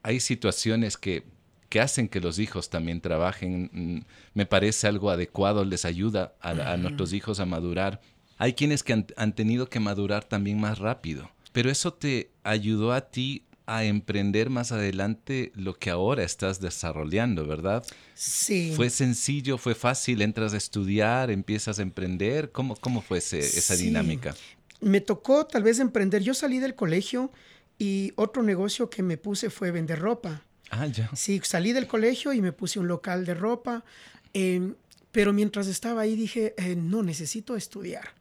hay 0.03 0.19
situaciones 0.19 0.97
que, 0.97 1.23
que 1.69 1.81
hacen 1.81 2.09
que 2.09 2.19
los 2.19 2.41
hijos 2.41 2.69
también 2.69 3.01
trabajen. 3.01 3.71
Mm, 3.73 4.01
me 4.35 4.45
parece 4.45 4.89
algo 4.89 5.11
adecuado, 5.11 5.65
les 5.65 5.85
ayuda 5.85 6.35
a, 6.41 6.73
a 6.73 6.77
nuestros 6.77 7.13
hijos 7.13 7.39
a 7.39 7.47
madurar 7.47 8.01
hay 8.39 8.55
quienes 8.55 8.83
que 8.83 8.93
han, 8.93 9.35
tenido 9.35 9.69
que 9.69 9.81
madurar 9.81 10.25
también 10.25 10.61
más 10.61 10.79
rápido, 10.79 11.31
pero 11.53 11.71
eso 11.71 11.93
te 11.93 12.31
ayudó 12.45 12.93
a 12.93 13.11
ti 13.11 13.45
a 13.67 13.85
emprender 13.85 14.49
más 14.49 14.73
adelante 14.73 15.53
lo 15.55 15.75
que 15.75 15.91
ahora 15.91 16.23
estás 16.23 16.59
desarrollando, 16.61 17.47
¿verdad? 17.47 17.85
Sí. 18.15 18.73
¿Fue 18.75 18.89
sencillo, 18.89 19.59
fue 19.59 19.75
fácil? 19.75 20.23
¿Entras 20.23 20.55
a 20.55 20.57
estudiar, 20.57 21.31
empiezas 21.31 21.79
a 21.79 21.83
emprender? 21.83 22.51
¿Cómo, 22.51 22.77
cómo 22.77 23.03
fue 23.03 23.19
esa 23.19 23.77
dinámica? 23.77 24.35
Me 24.81 25.03
tocó 25.03 25.45
tal 25.47 25.65
vez 25.65 25.81
emprender. 25.81 26.23
Yo 26.23 26.33
salí 26.33 26.61
del 26.61 26.75
colegio 26.75 27.31
y 27.79 28.13
otro 28.17 28.43
negocio 28.43 28.89
que 28.89 29.03
me 29.03 29.19
puse 29.19 29.51
fue 29.51 29.71
vender 29.71 29.99
ropa. 29.99 30.45
Ah, 30.71 30.87
ya. 30.87 31.11
Sí, 31.15 31.41
salí 31.45 31.73
del 31.73 31.87
colegio 31.87 32.33
y 32.33 32.41
me 32.41 32.53
puse 32.53 32.79
un 32.79 32.89
local 32.89 33.27
de 33.27 33.35
ropa. 33.35 33.85
Em, 34.33 34.77
pero 35.13 35.35
mientras 35.35 35.67
estaba 35.67 36.03
ahí 36.03 36.17
dije, 36.17 36.55
eh, 36.57 36.75
no, 36.75 37.03
necesito 37.03 37.55
estudiar. 37.55 38.18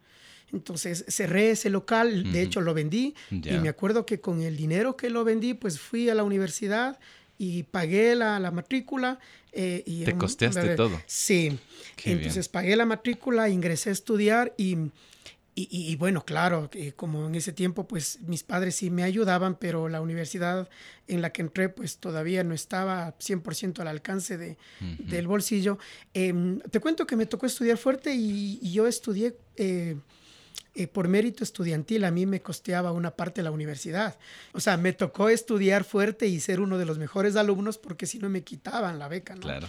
Entonces 0.54 1.04
cerré 1.10 1.52
ese 1.52 1.70
local, 1.70 2.32
de 2.32 2.42
hecho 2.42 2.62
lo 2.62 2.74
vendí 2.74 3.16
y 3.32 3.58
me 3.60 3.70
acuerdo 3.70 4.06
que 4.06 4.22
con 4.22 4.42
el 4.42 4.56
dinero 4.56 4.96
que 4.96 5.10
lo 5.10 5.24
vendí, 5.24 5.54
pues 5.54 5.80
fui 5.80 6.10
a 6.10 6.16
la 6.16 6.24
universidad 6.24 7.00
y 7.38 7.64
pagué 7.64 8.16
la, 8.16 8.40
la 8.40 8.52
matrícula. 8.52 9.20
Eh, 9.52 9.84
y 9.86 10.04
¿Te 10.04 10.16
costeaste 10.16 10.76
todo? 10.76 11.02
Sí. 11.06 11.60
Entonces 12.04 12.48
pagué 12.48 12.76
la 12.76 12.86
matrícula, 12.86 13.50
ingresé 13.50 13.90
a 13.90 13.94
estudiar 13.94 14.54
y, 14.58 14.78
y, 15.54 15.68
y, 15.70 15.96
bueno, 15.96 16.24
claro, 16.24 16.70
como 16.96 17.28
en 17.28 17.36
ese 17.36 17.52
tiempo 17.52 17.88
pues 17.88 18.20
mis 18.22 18.44
padres 18.44 18.76
sí 18.76 18.90
me 18.90 19.04
ayudaban, 19.04 19.58
pero 19.58 19.90
la 19.90 20.00
universidad 20.00 20.70
en 21.08 21.22
la 21.22 21.32
que 21.32 21.42
entré 21.42 21.70
pues 21.70 21.98
todavía 21.98 22.44
no 22.44 22.54
estaba 22.54 23.18
100% 23.18 23.80
al 23.80 23.88
alcance 23.88 24.38
de, 24.38 24.58
del 25.00 25.28
bolsillo. 25.28 25.78
Em, 26.14 26.60
te 26.60 26.80
cuento 26.80 27.06
que 27.06 27.16
me 27.16 27.26
tocó 27.26 27.48
estudiar 27.48 27.78
fuerte 27.78 28.14
y, 28.16 28.60
y 28.62 28.72
yo 28.72 28.88
estudié... 28.88 29.36
Eh, 29.58 29.98
eh, 30.78 30.88
por 30.88 31.08
mérito 31.08 31.44
estudiantil 31.44 32.06
a 32.06 32.12
mí 32.12 32.26
me 32.26 32.42
costeaba 32.42 32.92
una 32.92 33.12
parte 33.12 33.42
de 33.42 33.46
la 33.46 33.52
universidad. 33.52 34.18
O 34.54 34.60
sea, 34.60 34.78
me 34.78 34.94
tocó 34.94 35.30
estudiar 35.30 35.84
fuerte 35.84 36.28
y 36.28 36.40
ser 36.40 36.60
uno 36.60 36.78
de 36.78 36.86
los 36.86 37.00
mejores 37.00 37.36
alumnos 37.36 37.78
porque 37.78 38.06
si 38.06 38.20
no 38.20 38.30
me 38.30 38.44
quitaban 38.44 39.00
la 39.00 39.08
beca, 39.08 39.36
¿no? 39.36 39.42
Claro. 39.42 39.68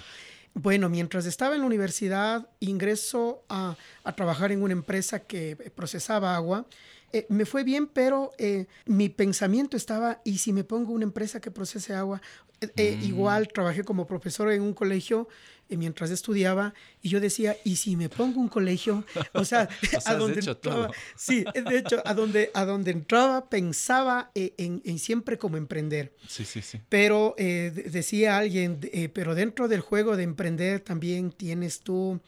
Bueno, 0.54 0.88
mientras 0.88 1.26
estaba 1.26 1.54
en 1.54 1.62
la 1.62 1.66
universidad, 1.66 2.48
ingreso 2.60 3.44
a, 3.48 3.76
a 4.04 4.16
trabajar 4.16 4.52
en 4.52 4.62
una 4.62 4.72
empresa 4.72 5.20
que 5.20 5.56
procesaba 5.74 6.34
agua. 6.34 6.66
Eh, 7.12 7.26
me 7.30 7.46
fue 7.46 7.64
bien, 7.64 7.86
pero 7.86 8.32
eh, 8.38 8.66
mi 8.84 9.08
pensamiento 9.08 9.76
estaba, 9.76 10.20
¿y 10.24 10.38
si 10.38 10.52
me 10.52 10.64
pongo 10.64 10.92
una 10.92 11.04
empresa 11.04 11.40
que 11.40 11.50
procese 11.50 11.94
agua? 11.94 12.20
Mm. 12.60 13.02
Igual 13.04 13.48
trabajé 13.48 13.84
como 13.84 14.06
profesor 14.06 14.50
en 14.50 14.62
un 14.62 14.74
colegio 14.74 15.28
mientras 15.76 16.10
estudiaba 16.10 16.74
y 17.02 17.08
yo 17.08 17.20
decía, 17.20 17.56
¿y 17.64 17.76
si 17.76 17.96
me 17.96 18.08
pongo 18.08 18.40
un 18.40 18.48
colegio? 18.48 19.04
O 19.32 19.44
sea, 19.44 19.68
a 20.06 20.14
donde 20.14 20.40
entraba, 20.40 20.90
sí, 21.16 21.44
de 21.54 21.78
hecho, 21.78 22.02
a 22.04 22.14
donde, 22.14 22.50
a 22.54 22.64
donde 22.64 22.90
entraba 22.90 23.48
pensaba 23.48 24.30
eh, 24.34 24.54
en, 24.56 24.80
en, 24.84 24.98
siempre 24.98 25.38
como 25.38 25.56
emprender. 25.56 26.12
Sí, 26.26 26.44
sí, 26.44 26.62
sí. 26.62 26.80
Pero 26.88 27.34
eh, 27.38 27.72
decía 27.90 28.38
alguien, 28.38 28.80
eh, 28.92 29.08
pero 29.08 29.34
dentro 29.34 29.68
del 29.68 29.80
juego 29.80 30.16
de 30.16 30.22
emprender 30.22 30.80
también 30.80 31.30
tienes 31.30 31.80
tú 31.80 32.20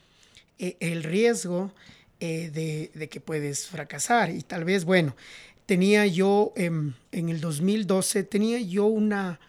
el 0.59 1.01
riesgo 1.01 1.73
de, 2.19 2.91
de, 2.93 3.09
que 3.09 3.19
puedes 3.19 3.65
fracasar. 3.65 4.29
Y 4.29 4.43
tal 4.43 4.63
vez, 4.63 4.85
bueno, 4.85 5.15
tenía 5.71 6.05
yo 6.05 6.51
em, 6.57 6.93
en 7.13 7.29
el 7.29 7.39
2012, 7.39 8.23
tenía 8.23 8.59
yo 8.59 8.87
una, 8.87 9.39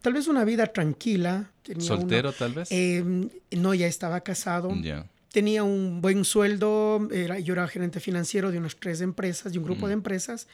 tal 0.00 0.12
vez 0.12 0.28
una 0.28 0.44
vida 0.44 0.66
tranquila. 0.66 1.50
¿Soltero 1.78 2.32
tal 2.32 2.52
vez? 2.52 2.68
Em, 2.70 3.28
no, 3.50 3.74
ya 3.74 3.86
estaba 3.86 4.20
casado. 4.20 4.72
Tenía 5.32 5.62
un 5.62 6.00
buen 6.00 6.24
sueldo, 6.24 7.06
era, 7.12 7.38
yo 7.38 7.52
era 7.52 7.68
gerente 7.68 8.00
financiero 8.00 8.50
de 8.50 8.58
unas 8.58 8.76
tres 8.76 9.02
empresas, 9.02 9.52
de 9.52 9.58
un 9.58 9.64
grupo 9.64 9.86
de 9.86 9.92
empresas. 9.92 10.48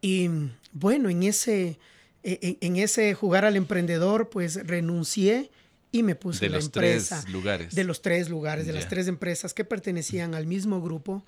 Y 0.00 0.28
bueno, 0.72 1.10
en 1.10 1.22
ese, 1.22 1.78
e, 2.22 2.38
e, 2.40 2.66
en, 2.66 2.76
ese 2.76 3.12
jugar 3.14 3.44
al 3.44 3.56
emprendedor, 3.56 4.30
pues 4.30 4.66
renuncié 4.66 5.50
y 5.92 6.02
me 6.02 6.14
puse 6.14 6.46
de 6.46 6.50
la 6.50 6.56
los 6.56 6.66
empresa. 6.66 7.20
Tres 7.20 7.32
lugares. 7.32 7.74
De 7.74 7.84
los 7.84 8.02
tres 8.02 8.28
lugares, 8.30 8.66
de 8.66 8.72
las 8.72 8.88
tres 8.88 9.06
empresas 9.06 9.52
que 9.52 9.64
pertenecían 9.64 10.34
al 10.34 10.46
mismo 10.46 10.80
grupo. 10.80 11.24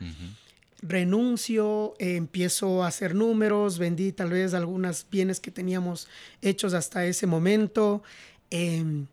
Renuncio, 0.81 1.95
empiezo 1.99 2.85
a 2.85 2.89
hacer 2.89 3.15
números, 3.15 3.79
vendí 3.79 4.13
tal 4.13 4.31
vez 4.31 4.55
algunos 4.55 5.07
bienes 5.11 5.41
que 5.41 5.51
teníamos 5.51 6.09
hechos 6.41 6.73
hasta 6.75 7.05
ese 7.05 7.27
momento. 7.27 8.03
Em, 8.51 9.07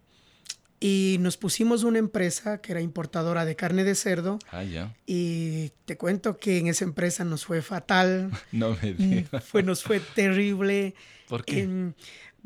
y 0.80 1.18
nos 1.20 1.38
pusimos 1.38 1.84
una 1.84 2.00
empresa 2.00 2.60
que 2.62 2.74
era 2.74 2.82
importadora 2.82 3.46
de 3.46 3.56
carne 3.56 3.84
de 3.84 3.96
cerdo. 3.96 4.38
Ah, 4.52 4.64
ya. 4.64 4.96
Y 5.08 5.72
te 5.86 5.98
cuento 5.98 6.38
que 6.38 6.60
en 6.60 6.68
esa 6.68 6.84
empresa 6.84 7.24
nos 7.24 7.46
fue 7.46 7.62
fatal. 7.62 8.30
no 8.52 8.78
me 8.82 8.94
digas. 8.94 9.44
Fue, 9.46 9.64
nos 9.64 9.84
fue 9.84 10.00
terrible. 10.00 10.94
¿Por 11.28 11.46
qué? 11.46 11.62
Em, 11.62 11.94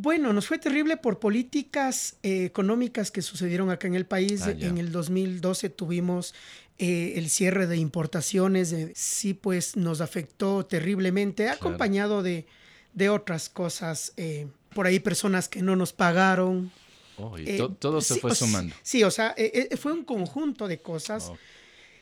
bueno, 0.02 0.32
nos 0.32 0.48
fue 0.48 0.58
terrible 0.58 0.96
por 0.96 1.20
políticas 1.20 2.16
eh, 2.24 2.46
económicas 2.46 3.12
que 3.12 3.22
sucedieron 3.22 3.70
acá 3.70 3.86
en 3.86 3.96
el 3.96 4.06
país. 4.06 4.44
Ah, 4.44 4.52
en 4.52 4.78
el 4.78 4.94
2012 4.94 5.70
tuvimos 5.72 6.34
eh, 6.78 7.16
el 7.18 7.30
cierre 7.30 7.68
de 7.68 7.76
importaciones. 7.76 8.74
sí, 8.96 9.34
pues 9.34 9.76
nos 9.76 10.00
afectó 10.00 10.66
terriblemente, 10.66 11.50
acompañado 11.50 12.24
de, 12.24 12.46
de, 12.94 13.10
otras 13.10 13.50
cosas. 13.50 14.14
Eh, 14.16 14.48
por 14.74 14.88
ahí 14.88 15.02
personas 15.02 15.50
que 15.50 15.62
no 15.62 15.76
nos 15.76 15.92
pagaron. 15.92 16.72
Oh, 17.18 17.38
y 17.38 17.58
todo 17.78 18.00
se 18.00 18.16
fue 18.22 18.34
sumando. 18.34 18.74
Sí, 18.82 19.04
o 19.04 19.12
sea, 19.12 19.36
fue 19.78 19.92
un 19.92 20.06
conjunto 20.06 20.70
de 20.70 20.80
cosas. 20.80 21.28
Oh. 21.30 21.38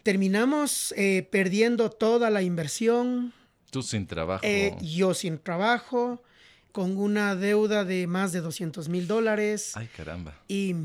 Terminamos 0.03 0.93
perdiendo 1.31 1.89
toda 1.89 2.29
la 2.29 2.43
inversión. 2.43 3.33
Tú 3.71 3.81
sin 3.81 4.05
trabajo. 4.05 4.45
yo 4.83 5.15
sin 5.15 5.39
trabajo 5.39 6.21
con 6.71 6.97
una 6.97 7.35
deuda 7.35 7.85
de 7.85 8.07
más 8.07 8.31
de 8.31 8.41
200 8.41 8.89
mil 8.89 9.07
dólares. 9.07 9.71
Ay, 9.75 9.87
caramba. 9.87 10.35
Y, 10.47 10.75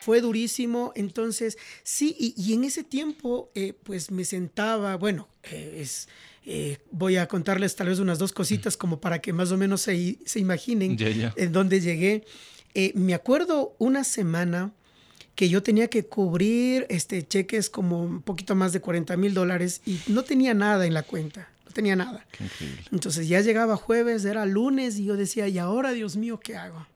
fue 0.00 0.20
durísimo. 0.20 0.92
Entonces, 0.96 1.58
sí, 1.84 2.16
y, 2.18 2.52
en 2.52 2.64
ese 2.64 2.82
tiempo, 2.82 3.50
eh, 3.54 3.74
pues 3.84 4.10
me 4.10 4.24
sentaba, 4.24 4.96
bueno, 4.96 5.28
eh, 5.44 5.78
es, 5.80 6.08
eh, 6.44 6.78
voy 6.90 7.16
a 7.16 7.28
contarles 7.28 7.76
tal 7.76 7.88
vez 7.88 7.98
unas 8.00 8.18
dos 8.18 8.32
cositas 8.32 8.76
como 8.76 9.00
para 9.00 9.20
que 9.20 9.32
más 9.32 9.52
o 9.52 9.56
menos 9.56 9.82
se, 9.82 10.18
se 10.24 10.40
imaginen 10.40 10.96
en 10.98 11.52
dónde 11.52 11.80
llegué. 11.80 12.24
me 12.94 13.14
acuerdo 13.14 13.76
una 13.78 14.02
semana 14.04 14.72
que 15.34 15.48
yo 15.48 15.62
tenía 15.62 15.88
que 15.88 16.04
cubrir 16.04 16.86
este, 16.88 17.26
cheques 17.26 17.70
como 17.70 18.02
un 18.02 18.22
poquito 18.22 18.54
más 18.54 18.72
de 18.72 18.80
40 18.80 19.16
mil 19.16 19.32
dólares 19.32 19.80
y 19.86 19.98
no 20.08 20.22
tenía 20.22 20.54
nada 20.54 20.86
en 20.86 20.94
la 20.94 21.02
cuenta, 21.02 21.48
no 21.66 21.72
tenía 21.72 21.94
nada. 21.94 22.26
Entonces 22.90 23.28
ya 23.28 23.40
llegaba 23.40 23.76
jueves, 23.76 24.24
era 24.24 24.44
lunes 24.46 24.98
y 24.98 25.04
yo 25.04 25.16
decía, 25.16 25.46
¿y 25.46 25.58
ahora, 25.58 25.92
Dios 25.92 26.16
mío, 26.16 26.40
qué 26.40 26.56
hago? 26.56 26.86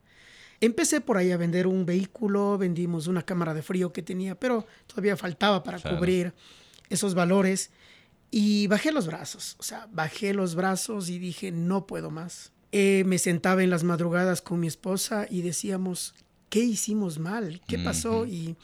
Empecé 0.65 1.03
por 1.03 1.19
ahí 1.19 1.31
a 1.31 1.37
vender 1.37 1.67
un 1.67 1.85
vehículo, 1.85 2.57
vendimos 2.57 3.07
una 3.07 3.23
cámara 3.23 3.53
de 3.53 3.61
frío 3.61 3.93
que 3.93 4.01
tenía, 4.01 4.35
pero 4.35 4.67
todavía 4.87 5.15
faltaba 5.15 5.63
para 5.63 5.79
cubrir 5.79 6.33
esos 6.89 7.15
valores. 7.15 7.71
Y 8.31 8.67
bajé 8.67 8.91
los 8.91 9.07
brazos, 9.07 9.57
o 9.59 9.63
sea, 9.63 9.87
bajé 9.93 10.33
los 10.33 10.55
brazos 10.55 11.11
y 11.11 11.19
dije, 11.19 11.53
no 11.53 11.87
puedo 11.87 12.11
más. 12.11 12.51
Eh, 12.73 13.05
me 13.07 13.19
sentaba 13.19 13.63
en 13.63 13.69
las 13.69 13.85
madrugadas 13.85 14.41
con 14.41 14.59
mi 14.59 14.67
esposa 14.67 15.27
y 15.29 15.43
decíamos, 15.43 16.15
¿qué 16.49 16.61
hicimos 16.61 17.19
mal? 17.19 17.61
¿Qué 17.69 17.79
pasó? 17.79 18.25
y, 18.25 18.57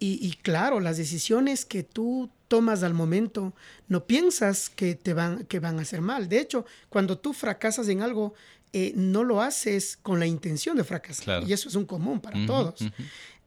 y, 0.00 0.32
claro, 0.42 0.80
las 0.80 0.96
decisiones 0.96 1.64
que 1.64 1.84
tú 1.84 2.30
tomas 2.48 2.82
al 2.82 2.94
momento, 2.94 3.54
no 3.86 4.06
piensas 4.06 4.68
que 4.68 4.96
te 4.96 5.14
van, 5.14 5.44
que 5.44 5.60
van 5.60 5.78
a 5.78 5.82
hacer 5.82 6.00
mal. 6.00 6.28
De 6.28 6.40
hecho, 6.40 6.66
cuando 6.88 7.16
tú 7.16 7.32
fracasas 7.32 7.86
en 7.86 8.02
algo, 8.02 8.34
eh, 8.72 8.92
no 8.96 9.22
lo 9.24 9.42
haces 9.42 9.98
con 10.00 10.18
la 10.18 10.26
intención 10.26 10.76
de 10.76 10.84
fracasar. 10.84 11.44
Y 11.46 11.52
eso 11.52 11.68
es 11.68 11.74
un 11.74 11.84
común 11.84 12.20
para 12.20 12.46
todos. 12.46 12.80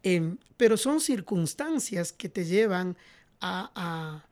Em, 0.03 0.38
pero 0.55 0.77
son 0.77 1.01
circunstancias 1.01 2.13
que 2.13 2.29
te 2.29 2.46
llevan 2.46 2.96
a, 3.41 4.24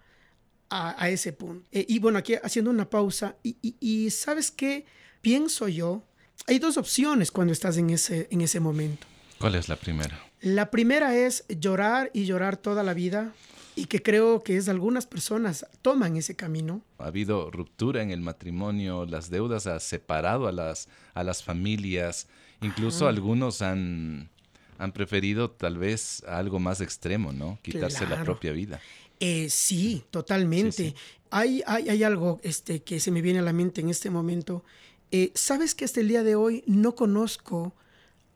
a, 0.69 1.09
ese 1.09 1.33
punto. 1.33 1.65
Eh, 1.71 1.85
y 1.87 1.99
bueno, 1.99 2.17
aquí 2.17 2.35
haciendo 2.35 2.71
una 2.71 2.89
pausa, 2.89 3.35
y, 3.43 4.09
sabes 4.09 4.51
qué 4.51 4.85
pienso 5.21 5.67
yo, 5.67 6.03
hay 6.47 6.59
dos 6.59 6.77
opciones 6.77 7.31
cuando 7.31 7.53
estás 7.53 7.77
en 7.77 7.89
ese, 7.89 8.27
en 8.31 8.41
ese 8.41 8.59
momento. 8.59 9.07
¿Cuál 9.39 9.55
es 9.55 9.69
la 9.69 9.75
primera? 9.75 10.19
La 10.41 10.71
primera 10.71 11.15
es 11.15 11.45
llorar 11.47 12.11
y 12.13 12.25
llorar 12.25 12.57
toda 12.57 12.83
la 12.83 12.93
vida 12.93 13.33
y 13.75 13.85
que 13.85 14.01
creo 14.01 14.43
que 14.43 14.57
es 14.57 14.69
algunas 14.69 15.05
personas 15.05 15.65
toman 15.81 16.15
ese 16.17 16.35
camino. 16.35 16.81
Ha 16.99 17.07
habido 17.07 17.49
ruptura 17.51 18.01
en 18.01 18.11
el 18.11 18.21
matrimonio, 18.21 19.05
las 19.05 19.29
deudas 19.29 19.67
han 19.67 19.79
separado 19.79 20.47
a 20.47 20.51
las, 20.51 20.87
a 21.13 21.23
las 21.23 21.43
familias, 21.43 22.27
incluso 22.61 23.07
algunos 23.07 23.61
han, 23.61 24.29
han 24.77 24.91
preferido 24.91 25.51
tal 25.51 25.77
vez 25.77 26.23
algo 26.27 26.59
más 26.59 26.81
extremo, 26.81 27.31
¿no? 27.31 27.59
Quitarse 27.61 28.07
la 28.07 28.23
propia 28.23 28.51
vida. 28.51 28.79
Eh, 29.19 29.49
sí, 29.49 30.03
totalmente. 30.11 30.95
Hay, 31.29 31.63
hay, 31.65 31.89
hay, 31.89 32.03
algo 32.03 32.39
este, 32.43 32.83
que 32.83 32.99
se 32.99 33.09
me 33.09 33.21
viene 33.21 33.39
a 33.39 33.43
la 33.43 33.53
mente 33.53 33.81
en 33.81 33.89
este 33.89 34.09
momento. 34.09 34.63
Eh, 35.11 35.31
Sabes 35.33 35.75
que 35.75 35.85
hasta 35.85 35.99
el 35.99 36.07
día 36.07 36.23
de 36.23 36.35
hoy 36.35 36.63
no 36.67 36.95
conozco 36.95 37.73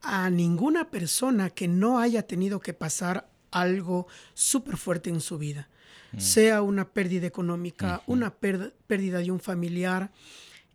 a 0.00 0.30
ninguna 0.30 0.90
persona 0.90 1.50
que 1.50 1.68
no 1.68 1.98
haya 1.98 2.26
tenido 2.26 2.60
que 2.60 2.72
pasar 2.72 3.28
algo 3.50 4.06
súper 4.34 4.76
fuerte 4.76 5.10
en 5.10 5.20
su 5.20 5.38
vida, 5.38 5.68
mm. 6.12 6.20
sea 6.20 6.62
una 6.62 6.88
pérdida 6.88 7.26
económica, 7.26 8.02
una 8.06 8.34
pérdida 8.34 9.18
de 9.18 9.30
un 9.30 9.40
familiar. 9.40 10.10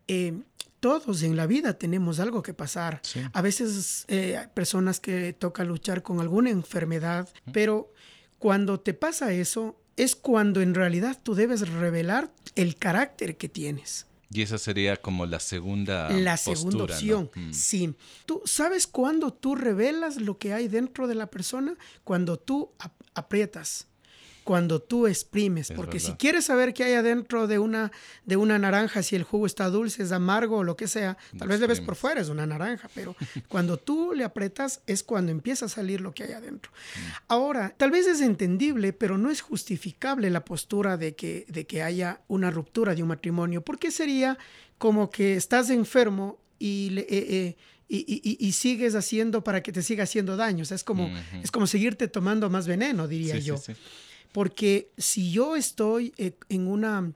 Eh, 0.07 0.41
todos 0.79 1.23
en 1.23 1.37
la 1.37 1.47
vida 1.47 1.77
tenemos 1.77 2.19
algo 2.19 2.43
que 2.43 2.53
pasar. 2.53 3.01
A 3.31 3.41
veces 3.41 4.03
eh, 4.09 4.35
hay 4.35 4.47
personas 4.53 4.99
que 4.99 5.31
toca 5.31 5.63
luchar 5.63 6.03
con 6.03 6.19
alguna 6.19 6.49
enfermedad, 6.49 7.29
pero 7.53 7.93
cuando 8.37 8.81
te 8.81 8.93
pasa 8.93 9.31
eso, 9.31 9.79
es 9.95 10.17
cuando 10.17 10.61
en 10.61 10.73
realidad 10.73 11.17
tú 11.23 11.35
debes 11.35 11.69
revelar 11.69 12.31
el 12.55 12.75
carácter 12.75 13.37
que 13.37 13.47
tienes. 13.47 14.07
Y 14.33 14.41
esa 14.41 14.57
sería 14.57 14.97
como 14.97 15.25
la 15.25 15.39
segunda 15.39 16.09
La 16.09 16.37
segunda 16.37 16.85
opción, 16.85 17.29
mm. 17.33 17.53
sí. 17.53 17.95
Tú 18.25 18.41
sabes 18.45 18.87
cuándo 18.87 19.31
tú 19.31 19.55
revelas 19.55 20.17
lo 20.17 20.37
que 20.37 20.53
hay 20.53 20.67
dentro 20.67 21.07
de 21.07 21.15
la 21.15 21.27
persona, 21.27 21.75
cuando 22.03 22.37
tú 22.37 22.71
aprietas 23.13 23.87
cuando 24.43 24.81
tú 24.81 25.07
exprimes, 25.07 25.71
porque 25.75 25.99
si 25.99 26.13
quieres 26.13 26.45
saber 26.45 26.73
qué 26.73 26.83
hay 26.83 26.93
adentro 26.93 27.47
de 27.47 27.59
una, 27.59 27.91
de 28.25 28.35
una 28.35 28.59
naranja, 28.59 29.03
si 29.03 29.15
el 29.15 29.23
jugo 29.23 29.45
está 29.45 29.69
dulce, 29.69 30.03
es 30.03 30.11
amargo 30.11 30.57
o 30.57 30.63
lo 30.63 30.75
que 30.75 30.87
sea, 30.87 31.17
tal 31.37 31.47
vez 31.47 31.59
le 31.59 31.67
ves 31.67 31.81
por 31.81 31.95
fuera, 31.95 32.21
es 32.21 32.29
una 32.29 32.45
naranja, 32.45 32.89
pero 32.93 33.15
cuando 33.47 33.77
tú 33.77 34.13
le 34.13 34.23
aprietas 34.23 34.81
es 34.87 35.03
cuando 35.03 35.31
empieza 35.31 35.65
a 35.65 35.69
salir 35.69 36.01
lo 36.01 36.13
que 36.13 36.23
hay 36.23 36.33
adentro. 36.33 36.71
Mm. 36.71 36.99
Ahora, 37.29 37.73
tal 37.77 37.91
vez 37.91 38.05
es 38.07 38.21
entendible, 38.21 38.93
pero 38.93 39.17
no 39.17 39.29
es 39.31 39.41
justificable 39.41 40.29
la 40.29 40.43
postura 40.43 40.97
de 40.97 41.15
que, 41.15 41.45
de 41.47 41.65
que 41.65 41.83
haya 41.83 42.21
una 42.27 42.51
ruptura 42.51 42.95
de 42.95 43.01
un 43.01 43.09
matrimonio, 43.09 43.63
porque 43.63 43.91
sería 43.91 44.37
como 44.77 45.09
que 45.09 45.35
estás 45.35 45.69
enfermo 45.69 46.39
y, 46.59 46.97
eh, 46.97 47.05
eh, 47.09 47.55
y, 47.87 48.51
sigues 48.53 48.95
haciendo 48.95 49.43
para 49.43 49.61
que 49.61 49.71
te 49.71 49.81
siga 49.81 50.03
haciendo 50.03 50.35
daño. 50.35 50.63
O 50.63 50.65
sea, 50.65 50.75
es 50.75 50.83
como, 50.83 51.09
es 51.41 51.51
como 51.51 51.67
seguirte 51.67 52.07
tomando 52.07 52.49
más 52.49 52.67
veneno, 52.67 53.07
diría 53.07 53.37
yo. 53.37 53.61
Porque 54.33 54.91
si 54.97 55.31
yo 55.31 55.55
estoy 55.55 56.13
eh, 56.17 56.33
en 56.49 56.67
una, 56.67 57.13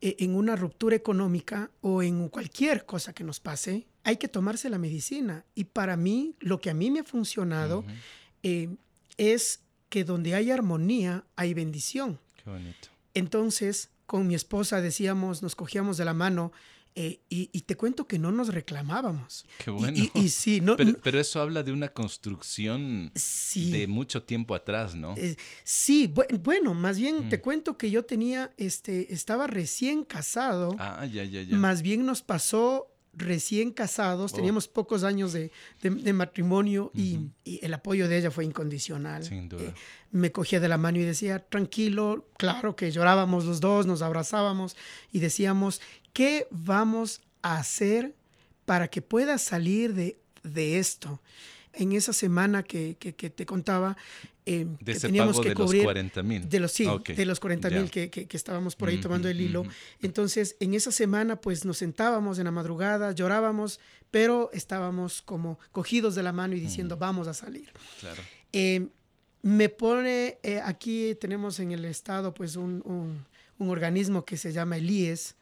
eh, 0.00 0.16
en 0.20 0.36
una 0.36 0.54
ruptura 0.54 0.94
económica 0.94 1.70
o 1.80 2.02
en 2.02 2.28
cualquier 2.28 2.86
cosa 2.86 3.12
que 3.12 3.24
nos 3.24 3.40
pase, 3.40 3.86
hay 4.04 4.18
que 4.18 4.28
tomarse 4.28 4.68
la 4.70 4.78
medicina. 4.78 5.44
Y 5.54 5.64
para 5.64 5.96
mí, 5.96 6.36
lo 6.38 6.60
que 6.60 6.70
a 6.70 6.74
mí 6.74 6.90
me 6.90 7.00
ha 7.00 7.04
funcionado 7.04 7.84
eh, 8.42 8.68
es 9.16 9.60
que 9.88 10.04
donde 10.04 10.34
hay 10.34 10.50
armonía, 10.50 11.24
hay 11.34 11.54
bendición. 11.54 12.20
Qué 12.44 12.50
bonito. 12.50 12.88
Entonces, 13.14 13.88
con 14.06 14.26
mi 14.26 14.34
esposa 14.34 14.82
decíamos, 14.82 15.42
nos 15.42 15.56
cogíamos 15.56 15.96
de 15.96 16.04
la 16.04 16.14
mano 16.14 16.52
eh, 16.96 17.20
y, 17.28 17.60
te 17.62 17.76
cuento 17.76 18.06
que 18.06 18.20
no 18.20 18.30
nos 18.30 18.54
reclamábamos. 18.54 19.46
Qué 19.58 19.70
bueno. 19.70 19.98
Y, 20.14 20.28
sí, 20.28 20.60
no, 20.60 20.76
pero, 20.76 21.18
eso 21.18 21.40
habla 21.40 21.64
de 21.64 21.72
una 21.72 21.88
construcción 21.88 23.10
de 23.54 23.86
mucho 23.88 24.22
tiempo 24.22 24.54
atrás, 24.54 24.94
¿no? 24.94 25.14
Eh, 25.16 25.36
sí, 25.64 26.12
bueno, 26.42 26.72
más 26.72 26.96
bien 26.96 27.28
te 27.28 27.40
cuento 27.40 27.76
que 27.76 27.90
yo 27.90 28.04
tenía, 28.04 28.52
este, 28.58 29.12
estaba 29.12 29.48
recién 29.48 30.04
casado. 30.04 30.76
Ah, 30.78 31.04
ya, 31.06 31.24
ya, 31.24 31.42
ya. 31.42 31.56
Más 31.56 31.82
bien 31.82 32.06
nos 32.06 32.22
pasó 32.22 32.94
recién 33.16 33.72
casados, 33.72 34.32
oh. 34.32 34.36
teníamos 34.36 34.68
pocos 34.68 35.04
años 35.04 35.32
de, 35.32 35.50
matrimonio 36.12 36.90
y, 36.94 37.30
el 37.44 37.74
apoyo 37.74 38.08
de 38.08 38.18
ella 38.18 38.30
fue 38.30 38.44
incondicional. 38.44 39.24
Sin 39.24 39.48
duda. 39.48 39.64
Eh, 39.64 39.74
me 40.10 40.30
cogía 40.30 40.60
de 40.60 40.68
la 40.68 40.78
mano 40.78 40.98
y 40.98 41.02
decía, 41.02 41.40
tranquilo, 41.40 42.28
claro 42.36 42.76
que 42.76 42.90
llorábamos 42.92 43.44
los 43.44 43.60
dos, 43.60 43.86
nos 43.86 44.00
abrazábamos 44.00 44.76
y 45.10 45.18
decíamos, 45.18 45.80
¿qué 46.14 46.46
vamos 46.50 47.20
a 47.42 47.58
hacer 47.58 48.14
para 48.64 48.88
que 48.88 49.02
puedas 49.02 49.42
salir 49.42 49.92
de, 49.92 50.16
de 50.42 50.78
esto? 50.78 51.20
En 51.74 51.92
esa 51.92 52.12
semana 52.12 52.62
que, 52.62 52.96
que, 52.96 53.12
te 53.12 53.44
contaba, 53.44 53.96
eh, 54.46 54.64
de 54.80 54.94
teníamos 54.94 55.40
que 55.40 55.48
de 55.48 55.54
cubrir 55.56 55.82
los 55.82 55.92
40 55.92 56.22
mil. 56.22 56.48
De 56.48 56.60
los, 56.60 56.70
sí, 56.70 56.86
de 57.04 57.26
los 57.26 57.40
40 57.40 57.68
mil 57.70 57.90
que, 57.90 58.10
que, 58.10 58.36
estábamos 58.36 58.76
por 58.76 58.88
ahí 58.88 59.00
tomando 59.00 59.28
el 59.28 59.40
hilo. 59.40 59.64
Entonces, 60.00 60.56
en 60.60 60.74
esa 60.74 60.92
semana, 60.92 61.40
pues 61.40 61.64
nos 61.64 61.78
sentábamos 61.78 62.38
en 62.38 62.44
la 62.44 62.52
madrugada, 62.52 63.10
llorábamos, 63.10 63.80
pero 64.12 64.50
estábamos 64.52 65.20
como 65.20 65.58
cogidos 65.72 66.14
de 66.14 66.22
la 66.22 66.32
mano 66.32 66.54
y 66.54 66.60
diciendo, 66.60 66.96
vamos 66.96 67.26
a 67.26 67.34
salir. 67.34 67.72
Claro. 67.98 68.22
Eh, 68.52 68.86
me 69.42 69.68
pone, 69.68 70.38
eh, 70.44 70.60
aquí 70.64 71.16
tenemos 71.20 71.58
en 71.58 71.72
el 71.72 71.84
estado, 71.84 72.32
pues 72.32 72.54
un, 72.54 72.82
un, 72.84 73.26
un 73.58 73.68
organismo 73.68 74.24
que 74.24 74.36
se 74.36 74.52
llama 74.52 74.76
el 74.76 74.88
IES, 74.88 75.34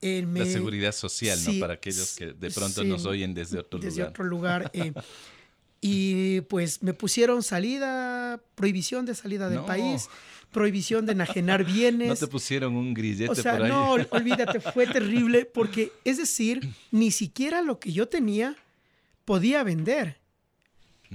la 0.00 0.46
seguridad 0.46 0.92
social, 0.92 1.38
¿no? 1.46 1.60
Para 1.60 1.74
aquellos 1.74 2.14
que 2.16 2.32
de 2.32 2.50
pronto 2.50 2.84
nos 2.84 3.06
oyen 3.06 3.34
desde 3.34 3.58
otro 3.58 3.78
desde 3.78 3.98
lugar. 3.98 4.10
otro 4.10 4.24
lugar. 4.24 4.72
y 5.80 6.40
pues 6.42 6.82
me 6.82 6.94
pusieron 6.94 7.42
salida, 7.42 8.40
prohibición 8.54 9.06
de 9.06 9.14
salida 9.14 9.48
del 9.48 9.60
país, 9.60 10.08
prohibición 10.50 11.04
de 11.04 11.12
enajenar 11.12 11.64
bienes. 11.64 12.08
No 12.08 12.16
te 12.16 12.26
pusieron 12.26 12.74
un 12.76 12.94
grillete 12.94 13.30
o 13.30 13.34
sea, 13.34 13.52
por 13.52 13.62
ahí. 13.64 13.68
No, 13.68 13.92
olvídate, 14.10 14.60
fue 14.60 14.86
terrible 14.86 15.44
porque, 15.44 15.92
es 16.04 16.16
decir, 16.16 16.66
ni 16.90 17.10
siquiera 17.10 17.60
lo 17.62 17.80
que 17.80 17.92
yo 17.92 18.08
tenía 18.08 18.56
podía 19.24 19.62
vender. 19.62 20.22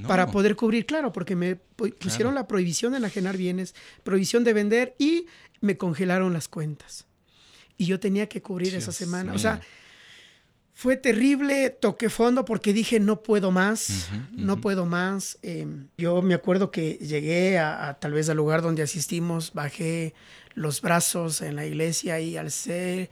Para 0.07 0.31
poder 0.31 0.55
cubrir, 0.55 0.85
claro, 0.85 1.11
porque 1.11 1.35
me 1.35 1.57
pusieron 1.57 2.33
la 2.33 2.47
prohibición 2.47 2.93
de 2.93 2.99
enajenar 2.99 3.35
bienes, 3.35 3.75
prohibición 4.03 4.45
de 4.45 4.53
vender 4.53 4.95
y 4.97 5.25
me 5.59 5.75
congelaron 5.75 6.31
las 6.31 6.47
cuentas 6.47 7.08
y 7.79 7.85
yo 7.85 7.99
tenía 7.99 8.27
que 8.27 8.41
cubrir 8.41 8.75
esa 8.75 8.91
semana. 8.91 9.33
O 9.33 9.39
sea, 9.39 9.61
fue 10.73 10.97
terrible, 10.97 11.69
toqué 11.69 12.09
fondo 12.09 12.43
porque 12.43 12.73
dije, 12.73 12.99
no 12.99 13.23
puedo 13.23 13.51
más, 13.51 14.09
no 14.33 14.59
puedo 14.59 14.85
más. 14.85 15.39
Em, 15.41 15.87
yo 15.97 16.21
me 16.21 16.33
acuerdo 16.33 16.71
que 16.71 16.93
llegué 16.95 17.57
a, 17.57 17.97
tal 17.99 18.11
vez 18.11 18.29
al 18.29 18.35
lugar 18.35 18.61
donde 18.61 18.83
asistimos, 18.83 19.53
bajé 19.53 20.13
los 20.55 20.81
brazos 20.81 21.41
en 21.41 21.55
la 21.55 21.65
iglesia 21.65 22.19
y 22.19 22.35
alcé, 22.35 23.09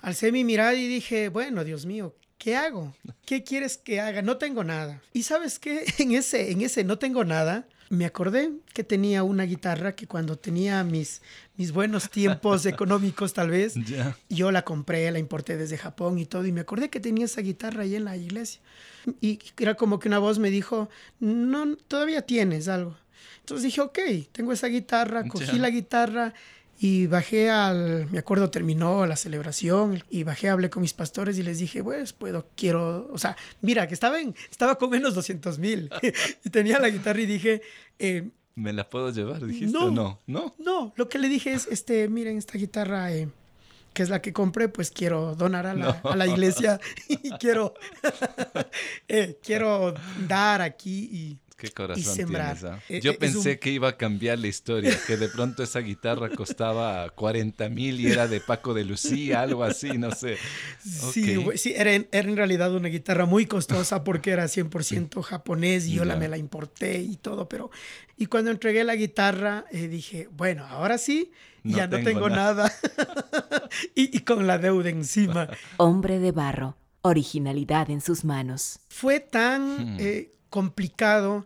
alcé 0.00 0.32
mi 0.32 0.42
mirada 0.42 0.74
y 0.74 0.88
dije, 0.88 1.28
bueno, 1.28 1.62
Dios 1.62 1.86
mío, 1.86 2.12
¿qué 2.42 2.56
hago? 2.56 2.92
¿Qué 3.24 3.44
quieres 3.44 3.78
que 3.78 4.00
haga? 4.00 4.20
No 4.20 4.36
tengo 4.36 4.64
nada. 4.64 5.00
Y 5.12 5.22
sabes 5.22 5.60
qué, 5.60 5.84
en 5.98 6.10
ese, 6.10 6.50
en 6.50 6.60
ese 6.60 6.82
no 6.82 6.98
tengo 6.98 7.24
nada, 7.24 7.68
me 7.88 8.04
acordé 8.04 8.50
que 8.74 8.82
tenía 8.82 9.22
una 9.22 9.44
guitarra 9.44 9.94
que 9.94 10.08
cuando 10.08 10.36
tenía 10.36 10.82
mis, 10.82 11.22
mis 11.56 11.70
buenos 11.70 12.10
tiempos 12.10 12.66
económicos 12.66 13.32
tal 13.32 13.50
vez, 13.50 13.74
yo 14.28 14.50
la 14.50 14.62
compré, 14.62 15.08
la 15.12 15.20
importé 15.20 15.56
desde 15.56 15.78
Japón 15.78 16.18
y 16.18 16.26
todo, 16.26 16.44
y 16.44 16.50
me 16.50 16.62
acordé 16.62 16.90
que 16.90 16.98
tenía 16.98 17.26
esa 17.26 17.42
guitarra 17.42 17.84
ahí 17.84 17.94
en 17.94 18.06
la 18.06 18.16
iglesia. 18.16 18.60
Y 19.20 19.38
era 19.58 19.76
como 19.76 20.00
que 20.00 20.08
una 20.08 20.18
voz 20.18 20.40
me 20.40 20.50
dijo, 20.50 20.88
no, 21.20 21.76
todavía 21.76 22.22
tienes 22.22 22.66
algo. 22.66 22.96
Entonces 23.38 23.62
dije, 23.64 23.82
ok, 23.82 23.98
tengo 24.32 24.52
esa 24.52 24.66
guitarra, 24.66 25.28
cogí 25.28 25.60
la 25.60 25.70
guitarra 25.70 26.34
y 26.82 27.06
bajé 27.06 27.48
al, 27.48 28.10
me 28.10 28.18
acuerdo, 28.18 28.50
terminó 28.50 29.06
la 29.06 29.14
celebración 29.14 30.02
y 30.10 30.24
bajé, 30.24 30.48
hablé 30.48 30.68
con 30.68 30.82
mis 30.82 30.92
pastores 30.92 31.38
y 31.38 31.44
les 31.44 31.60
dije, 31.60 31.80
pues, 31.80 32.12
puedo, 32.12 32.48
quiero, 32.56 33.08
o 33.12 33.18
sea, 33.18 33.36
mira, 33.60 33.86
que 33.86 33.94
estaba, 33.94 34.20
en, 34.20 34.34
estaba 34.50 34.74
con 34.74 34.90
menos 34.90 35.14
200 35.14 35.60
mil 35.60 35.88
y 36.44 36.50
tenía 36.50 36.80
la 36.80 36.90
guitarra 36.90 37.20
y 37.20 37.26
dije... 37.26 37.62
Eh, 38.00 38.30
¿Me 38.56 38.72
la 38.72 38.90
puedo 38.90 39.12
llevar? 39.12 39.46
Dijiste, 39.46 39.72
no, 39.72 39.92
no, 39.92 40.22
no. 40.26 40.56
No, 40.58 40.92
lo 40.96 41.08
que 41.08 41.20
le 41.20 41.28
dije 41.28 41.52
es, 41.52 41.68
este, 41.68 42.08
miren, 42.08 42.36
esta 42.36 42.58
guitarra... 42.58 43.12
Eh, 43.12 43.28
que 43.94 44.02
es 44.02 44.08
la 44.08 44.22
que 44.22 44.32
compré, 44.32 44.68
pues 44.68 44.90
quiero 44.90 45.34
donar 45.34 45.66
a 45.66 45.74
la, 45.74 46.00
a 46.02 46.16
la 46.16 46.26
iglesia 46.26 46.80
y 47.08 47.30
quiero, 47.32 47.74
eh, 49.06 49.38
quiero 49.42 49.92
dar 50.26 50.62
aquí 50.62 51.10
y 51.12 51.38
Qué 51.62 51.70
corazón 51.70 52.16
tienes. 52.16 52.64
¿ah? 52.64 52.80
Eh, 52.88 53.00
Yo 53.00 53.12
eh, 53.12 53.16
pensé 53.16 53.60
que 53.60 53.70
iba 53.70 53.90
a 53.90 53.96
cambiar 53.96 54.36
la 54.36 54.48
historia, 54.48 54.98
que 55.06 55.16
de 55.16 55.28
pronto 55.28 55.62
esa 55.62 55.78
guitarra 55.78 56.28
costaba 56.28 57.08
40 57.10 57.68
mil 57.68 58.00
y 58.00 58.08
era 58.10 58.26
de 58.26 58.40
Paco 58.40 58.74
de 58.74 58.82
Lucía, 58.82 59.42
algo 59.42 59.62
así, 59.62 59.96
no 59.96 60.10
sé. 60.10 60.38
Sí, 60.82 61.38
sí 61.54 61.72
era, 61.76 61.94
en, 61.94 62.36
realidad 62.36 62.74
una 62.74 62.88
guitarra 62.88 63.26
muy 63.26 63.46
costosa 63.46 64.02
porque 64.02 64.32
era 64.32 64.46
100% 64.46 65.22
japonés 65.22 65.86
y 65.86 65.92
yo 65.92 66.04
la, 66.04 66.16
me 66.16 66.26
la 66.26 66.36
importé 66.36 66.98
y 66.98 67.14
todo, 67.14 67.48
pero... 67.48 67.70
Y 68.16 68.26
cuando 68.26 68.50
entregué 68.50 68.82
la 68.82 68.96
guitarra 68.96 69.64
eh, 69.70 69.86
dije, 69.86 70.28
bueno, 70.32 70.66
ahora 70.66 70.98
sí, 70.98 71.30
ya 71.62 71.86
no 71.86 72.02
tengo 72.02 72.28
nada. 72.28 72.72
y, 73.94 74.18
con 74.22 74.48
la 74.48 74.58
deuda 74.58 74.90
encima. 74.90 75.48
Hombre 75.76 76.18
de 76.18 76.32
barro, 76.32 76.76
originalidad 77.02 77.88
en 77.88 78.00
sus 78.00 78.24
manos. 78.24 78.80
Fue 78.88 79.20
tan... 79.20 79.96
Hmm 79.96 80.32
complicado. 80.52 81.44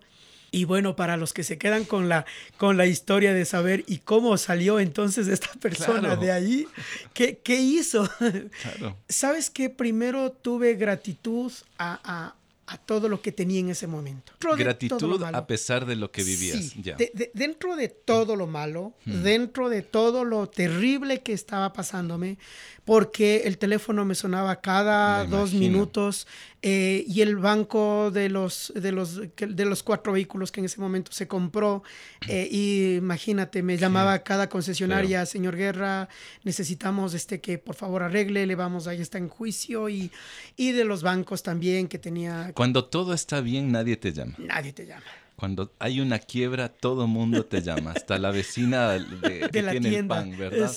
Y 0.50 0.64
bueno, 0.64 0.96
para 0.96 1.16
los 1.16 1.32
que 1.32 1.44
se 1.44 1.58
quedan 1.58 1.84
con 1.84 2.08
la, 2.08 2.26
con 2.56 2.76
la 2.76 2.86
historia 2.86 3.32
de 3.32 3.44
saber 3.44 3.84
y 3.86 3.98
cómo 3.98 4.36
salió 4.36 4.80
entonces 4.80 5.28
esta 5.28 5.52
persona 5.60 6.16
de 6.16 6.32
ahí, 6.32 6.66
¿qué, 7.14 7.38
qué 7.38 7.56
hizo? 7.56 8.08
¿Sabes 9.08 9.48
qué? 9.50 9.70
Primero 9.70 10.32
tuve 10.32 10.74
gratitud 10.74 11.52
a, 11.78 12.00
a 12.04 12.34
todo 12.76 13.08
lo 13.08 13.22
que 13.22 13.30
tenía 13.32 13.60
en 13.60 13.70
ese 13.70 13.86
momento. 13.86 14.32
Gratitud 14.56 15.22
a 15.22 15.46
pesar 15.46 15.86
de 15.86 15.96
lo 15.96 16.10
que 16.10 16.24
vivías. 16.24 16.74
dentro 17.34 17.76
de 17.76 17.88
todo 17.88 18.34
lo 18.34 18.46
malo, 18.46 18.94
hmm. 19.04 19.22
dentro 19.22 19.68
de 19.68 19.82
todo 19.82 20.24
lo 20.24 20.48
terrible 20.48 21.22
que 21.22 21.32
estaba 21.32 21.72
pasándome, 21.72 22.38
porque 22.84 23.42
el 23.46 23.58
teléfono 23.58 24.04
me 24.04 24.14
sonaba 24.14 24.60
cada 24.60 25.24
dos 25.24 25.52
minutos 25.52 26.26
eh, 26.62 27.04
y 27.06 27.20
el 27.20 27.36
banco 27.36 28.10
de 28.10 28.28
los, 28.28 28.72
de, 28.74 28.92
los, 28.92 29.20
de 29.36 29.64
los 29.64 29.82
cuatro 29.82 30.12
vehículos 30.12 30.50
que 30.50 30.60
en 30.60 30.66
ese 30.66 30.80
momento 30.80 31.12
se 31.12 31.28
compró, 31.28 31.82
eh, 32.28 32.48
y 32.50 32.94
imagínate, 32.96 33.62
me 33.62 33.76
llamaba 33.76 34.18
cada 34.20 34.48
concesionaria, 34.48 35.26
señor 35.26 35.56
Guerra, 35.56 36.08
necesitamos 36.44 37.14
este 37.14 37.40
que 37.40 37.58
por 37.58 37.74
favor 37.74 38.02
arregle, 38.02 38.46
le 38.46 38.54
vamos, 38.54 38.86
ahí 38.86 39.00
está 39.00 39.18
en 39.18 39.28
juicio, 39.28 39.88
y, 39.88 40.10
y 40.56 40.72
de 40.72 40.84
los 40.84 41.02
bancos 41.02 41.42
también 41.42 41.88
que 41.88 41.98
tenía 41.98 42.52
cuando 42.56 42.86
todo 42.86 43.12
está 43.12 43.42
bien, 43.42 43.70
nadie 43.70 43.98
te 43.98 44.12
llama. 44.12 44.34
Nadie 44.38 44.72
te 44.72 44.86
llama. 44.86 45.04
Cuando 45.36 45.70
hay 45.78 46.00
una 46.00 46.18
quiebra, 46.18 46.70
todo 46.70 47.06
mundo 47.06 47.44
te 47.44 47.60
llama, 47.60 47.92
hasta 47.92 48.18
la 48.18 48.30
vecina 48.30 48.92
de, 48.92 49.50
que 49.52 49.62
tiene 49.62 49.98
el 49.98 50.06
pan, 50.06 50.36
¿verdad? 50.38 50.74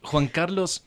Juan 0.00 0.26
Carlos, 0.28 0.84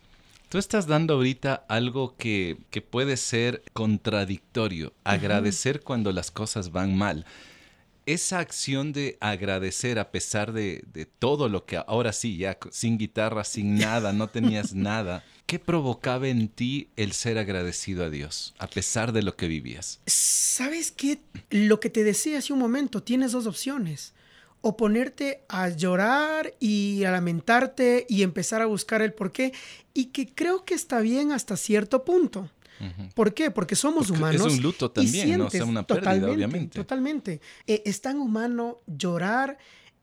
tú 0.49 0.57
estás 0.57 0.87
dando 0.87 1.13
ahorita 1.13 1.63
algo 1.69 2.15
que, 2.17 2.57
puede 2.89 3.17
ser 3.17 3.61
contradictorio, 3.73 4.93
agradecer 5.03 5.81
cuando 5.81 6.11
las 6.11 6.31
cosas 6.31 6.71
van 6.71 6.97
mal. 6.97 7.27
Esa 8.07 8.39
acción 8.39 8.91
de 8.91 9.19
agradecer 9.21 9.99
a 9.99 10.09
pesar 10.09 10.53
de, 10.53 10.83
de 10.91 11.05
todo 11.05 11.49
lo 11.49 11.67
que 11.67 11.77
ahora 11.77 12.13
sí, 12.13 12.37
ya 12.37 12.57
sin 12.71 12.97
guitarra, 12.97 13.43
sin 13.43 13.75
nada, 13.77 14.11
no 14.11 14.27
tenías 14.27 14.73
nada. 14.73 15.23
¿Qué 15.49 15.57
provocaba 15.57 16.27
en 16.27 16.47
ti 16.47 16.89
el 16.95 17.11
ser 17.11 17.39
agradecido 17.39 18.05
a 18.05 18.11
Dios, 18.11 18.53
a 18.59 18.67
pesar 18.67 19.13
de 19.13 19.23
lo 19.23 19.35
que 19.35 19.47
vivías? 19.47 19.99
¿Sabes 20.05 20.91
qué? 20.91 21.21
Lo 21.49 21.79
que 21.79 21.89
te 21.89 22.03
decía 22.03 22.37
hace 22.37 22.53
un 22.53 22.59
momento, 22.59 23.01
tienes 23.01 23.31
dos 23.31 23.47
opciones. 23.47 24.13
O 24.61 24.77
ponerte 24.77 25.41
a 25.49 25.69
llorar 25.69 26.53
y 26.59 27.03
a 27.03 27.09
lamentarte 27.09 28.05
y 28.07 28.21
empezar 28.21 28.61
a 28.61 28.67
buscar 28.67 29.01
el 29.01 29.11
porqué, 29.11 29.51
y 29.95 30.11
que 30.11 30.31
creo 30.35 30.65
que 30.65 30.75
está 30.75 30.99
bien 30.99 31.31
hasta 31.31 31.57
cierto 31.57 32.05
punto. 32.05 32.51
¿Por 33.15 33.33
qué? 33.33 33.49
Porque 33.49 33.75
somos 33.75 34.11
humanos. 34.11 34.45
Es 34.45 34.53
un 34.53 34.61
luto 34.61 34.91
también, 34.91 35.39
no 35.39 35.49
sea 35.49 35.65
una 35.65 35.81
pérdida, 35.81 36.29
obviamente. 36.31 36.77
Totalmente. 36.77 37.41
Eh, 37.65 37.81
es 37.85 38.01
tan 38.01 38.19
humano 38.19 38.81
llorar, 38.85 39.57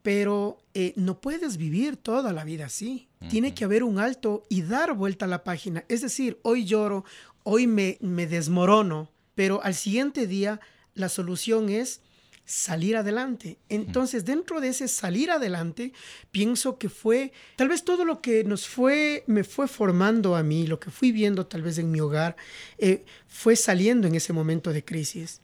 pero 0.07 0.57
eh, 0.73 0.93
no 0.95 1.19
puedes 1.19 1.57
vivir 1.57 1.97
toda 1.97 2.31
la 2.31 2.45
vida 2.45 2.67
así. 2.67 3.09
Tiene 3.29 3.53
que 3.53 3.65
haber 3.65 3.83
un 3.83 3.99
alto 3.99 4.45
y 4.47 4.61
dar 4.61 4.93
vuelta 4.93 5.25
a 5.25 5.27
la 5.27 5.43
página. 5.43 5.83
Es 5.89 5.99
decir, 5.99 6.39
hoy 6.43 6.63
lloro, 6.63 7.03
hoy 7.43 7.67
me, 7.67 7.97
me 7.99 8.25
desmorono, 8.25 9.11
pero 9.35 9.61
al 9.63 9.75
siguiente 9.75 10.25
día 10.25 10.61
la 10.93 11.09
solución 11.09 11.67
es 11.67 11.99
salir 12.47 12.95
adelante. 12.95 13.57
Entonces, 13.67 14.23
dentro 14.23 14.61
de 14.61 14.69
ese 14.69 14.87
salir 14.87 15.29
adelante, 15.29 15.91
pienso 16.31 16.77
que 16.77 16.87
fue 16.87 17.33
tal 17.57 17.67
vez 17.67 17.83
todo 17.83 18.05
lo 18.05 18.21
que 18.21 18.45
nos 18.45 18.69
fue, 18.69 19.25
me 19.27 19.43
fue 19.43 19.67
formando 19.67 20.37
a 20.37 20.43
mí, 20.43 20.65
lo 20.65 20.79
que 20.79 20.89
fui 20.89 21.11
viendo 21.11 21.45
tal 21.45 21.61
vez 21.61 21.77
en 21.77 21.91
mi 21.91 21.99
hogar, 21.99 22.37
eh, 22.77 23.03
fue 23.27 23.57
saliendo 23.57 24.07
en 24.07 24.15
ese 24.15 24.31
momento 24.31 24.71
de 24.71 24.83
crisis. 24.83 25.41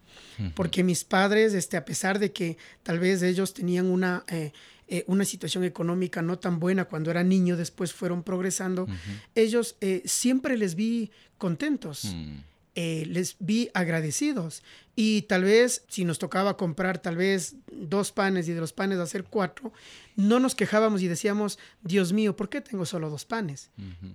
Porque 0.56 0.84
mis 0.84 1.04
padres, 1.04 1.54
este, 1.54 1.78
a 1.78 1.86
pesar 1.86 2.18
de 2.18 2.32
que 2.32 2.58
tal 2.82 3.00
vez 3.00 3.22
ellos 3.22 3.54
tenían 3.54 3.86
una, 3.86 4.24
eh, 4.28 4.52
eh, 4.88 5.04
una 5.08 5.26
situación 5.26 5.64
económica 5.64 6.22
no 6.22 6.40
tan 6.40 6.60
buena 6.60 6.86
cuando 6.86 7.12
era 7.12 7.24
niño, 7.24 7.58
después 7.58 7.94
fueron 7.94 8.24
progresando, 8.24 8.88
ellos 9.36 9.76
siempre 10.06 10.58
les 10.58 10.76
vi 10.76 11.12
contentos. 11.38 12.16
Mm. 12.16 12.53
Eh, 12.76 13.06
les 13.08 13.36
vi 13.40 13.70
agradecidos. 13.76 14.64
Y 14.96 15.24
tal 15.24 15.44
vez 15.44 15.84
si 15.90 16.06
nos 16.06 16.18
tocaba 16.18 16.58
comprar 16.58 17.00
tal 17.00 17.18
vez 17.18 17.56
dos 17.72 18.12
panes 18.12 18.48
y 18.48 18.54
de 18.54 18.62
los 18.62 18.74
panes 18.74 18.98
hacer 18.98 19.26
cuatro, 19.26 19.72
no 20.16 20.40
nos 20.40 20.56
quejábamos 20.56 21.04
y 21.04 21.08
decíamos, 21.08 21.60
Dios 21.84 22.14
mío, 22.14 22.36
¿por 22.36 22.50
qué 22.50 22.62
tengo 22.62 22.86
solo 22.86 23.12
dos 23.12 23.26
panes? 23.26 23.70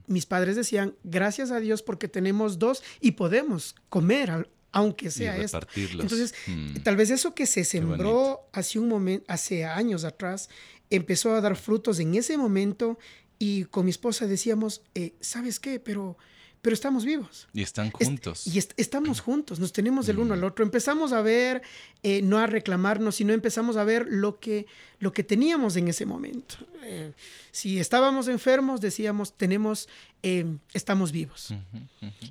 Mis 0.09 0.27
padres 0.27 0.57
decían, 0.57 0.94
gracias 1.05 1.53
a 1.53 1.61
Dios 1.61 1.83
porque 1.83 2.09
tenemos 2.09 2.59
dos 2.59 2.83
y 3.01 3.12
podemos 3.12 3.77
comer 3.88 4.49
aunque 4.73 5.11
sea 5.11 5.37
esto. 5.37 5.61
Entonces, 5.75 6.35
mm. 6.47 6.79
tal 6.83 6.97
vez 6.97 7.11
eso 7.11 7.35
que 7.35 7.47
se 7.47 7.64
sembró 7.64 8.49
hace 8.53 8.79
un 8.79 8.88
momento, 8.88 9.25
hace 9.29 9.64
años 9.64 10.05
atrás, 10.05 10.49
empezó 10.90 11.35
a 11.35 11.40
dar 11.40 11.57
frutos 11.57 12.01
en 12.01 12.14
ese 12.14 12.37
momento 12.37 12.99
y 13.38 13.64
con 13.64 13.85
mi 13.85 13.90
esposa 13.90 14.27
decíamos, 14.27 14.83
eh, 14.94 15.14
¿sabes 15.21 15.61
qué? 15.61 15.81
Pero 15.81 16.18
pero 16.62 16.75
estamos 16.75 17.05
vivos. 17.05 17.49
Y 17.53 17.62
están 17.62 17.90
juntos. 17.90 18.47
y 18.47 18.59
estamos 18.59 19.21
juntos, 19.21 19.61
nos 19.61 19.73
tenemos 19.73 20.07
del 20.07 20.18
uno 20.18 20.35
al 20.35 20.44
otro. 20.44 20.64
Empezamos 20.64 21.12
a 21.12 21.23
ver, 21.23 21.62
eh, 22.03 22.21
no 22.23 22.38
a 22.38 22.47
reclamarnos, 22.47 23.16
sino 23.16 23.33
empezamos 23.33 23.77
a 23.77 23.85
ver 23.85 24.07
lo 24.09 24.40
que, 24.40 24.66
lo 24.99 25.12
que 25.12 25.23
teníamos 25.23 25.77
en 25.77 25.88
ese 25.88 26.05
momento. 26.05 26.57
Eh, 26.83 27.12
si 27.53 27.79
estábamos 27.79 28.29
enfermos, 28.29 28.81
decíamos, 28.81 29.37
tenemos, 29.37 29.88
eh, 30.23 30.47
estamos 30.73 31.12
vivos. 31.12 31.55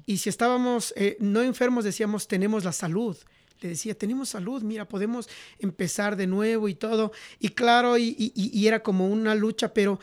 Y 0.06 0.18
si 0.18 0.30
estábamos 0.30 0.94
no 1.20 1.42
enfermos, 1.42 1.84
decíamos, 1.84 2.28
tenemos 2.28 2.64
la 2.64 2.74
salud. 2.74 3.16
Le 3.62 3.70
decía, 3.70 3.98
tenemos 3.98 4.30
salud, 4.30 4.62
mira, 4.62 4.88
podemos 4.88 5.28
empezar 5.58 6.16
de 6.16 6.28
nuevo 6.28 6.70
y 6.70 6.76
todo. 6.76 7.12
Y 7.40 7.50
claro, 7.50 7.98
y, 7.98 8.16
y 8.36 8.68
era 8.68 8.84
como 8.84 9.08
una 9.08 9.34
lucha, 9.34 9.74
pero 9.74 10.00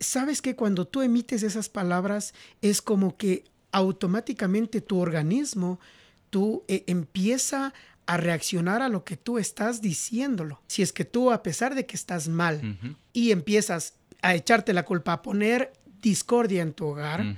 sabes 0.00 0.42
que 0.42 0.56
cuando 0.56 0.86
tú 0.86 1.02
emites 1.02 1.44
esas 1.44 1.68
palabras 1.68 2.34
es 2.62 2.82
como 2.82 3.16
que 3.16 3.44
automáticamente 3.72 4.80
tu 4.80 4.98
organismo, 4.98 5.80
tú 6.30 6.64
eh, 6.68 6.84
empieza 6.86 7.74
a 8.06 8.16
reaccionar 8.16 8.82
a 8.82 8.88
lo 8.88 9.04
que 9.04 9.16
tú 9.16 9.38
estás 9.38 9.80
diciéndolo. 9.80 10.60
Si 10.66 10.82
es 10.82 10.92
que 10.92 11.04
tú, 11.04 11.32
a 11.32 11.42
pesar 11.42 11.74
de 11.74 11.86
que 11.86 11.96
estás 11.96 12.28
mal 12.28 12.78
y 13.12 13.32
empiezas 13.32 13.94
a 14.22 14.34
echarte 14.34 14.72
la 14.72 14.84
culpa, 14.84 15.12
a 15.12 15.22
poner 15.22 15.72
discordia 16.00 16.62
en 16.62 16.72
tu 16.72 16.86
hogar, 16.86 17.36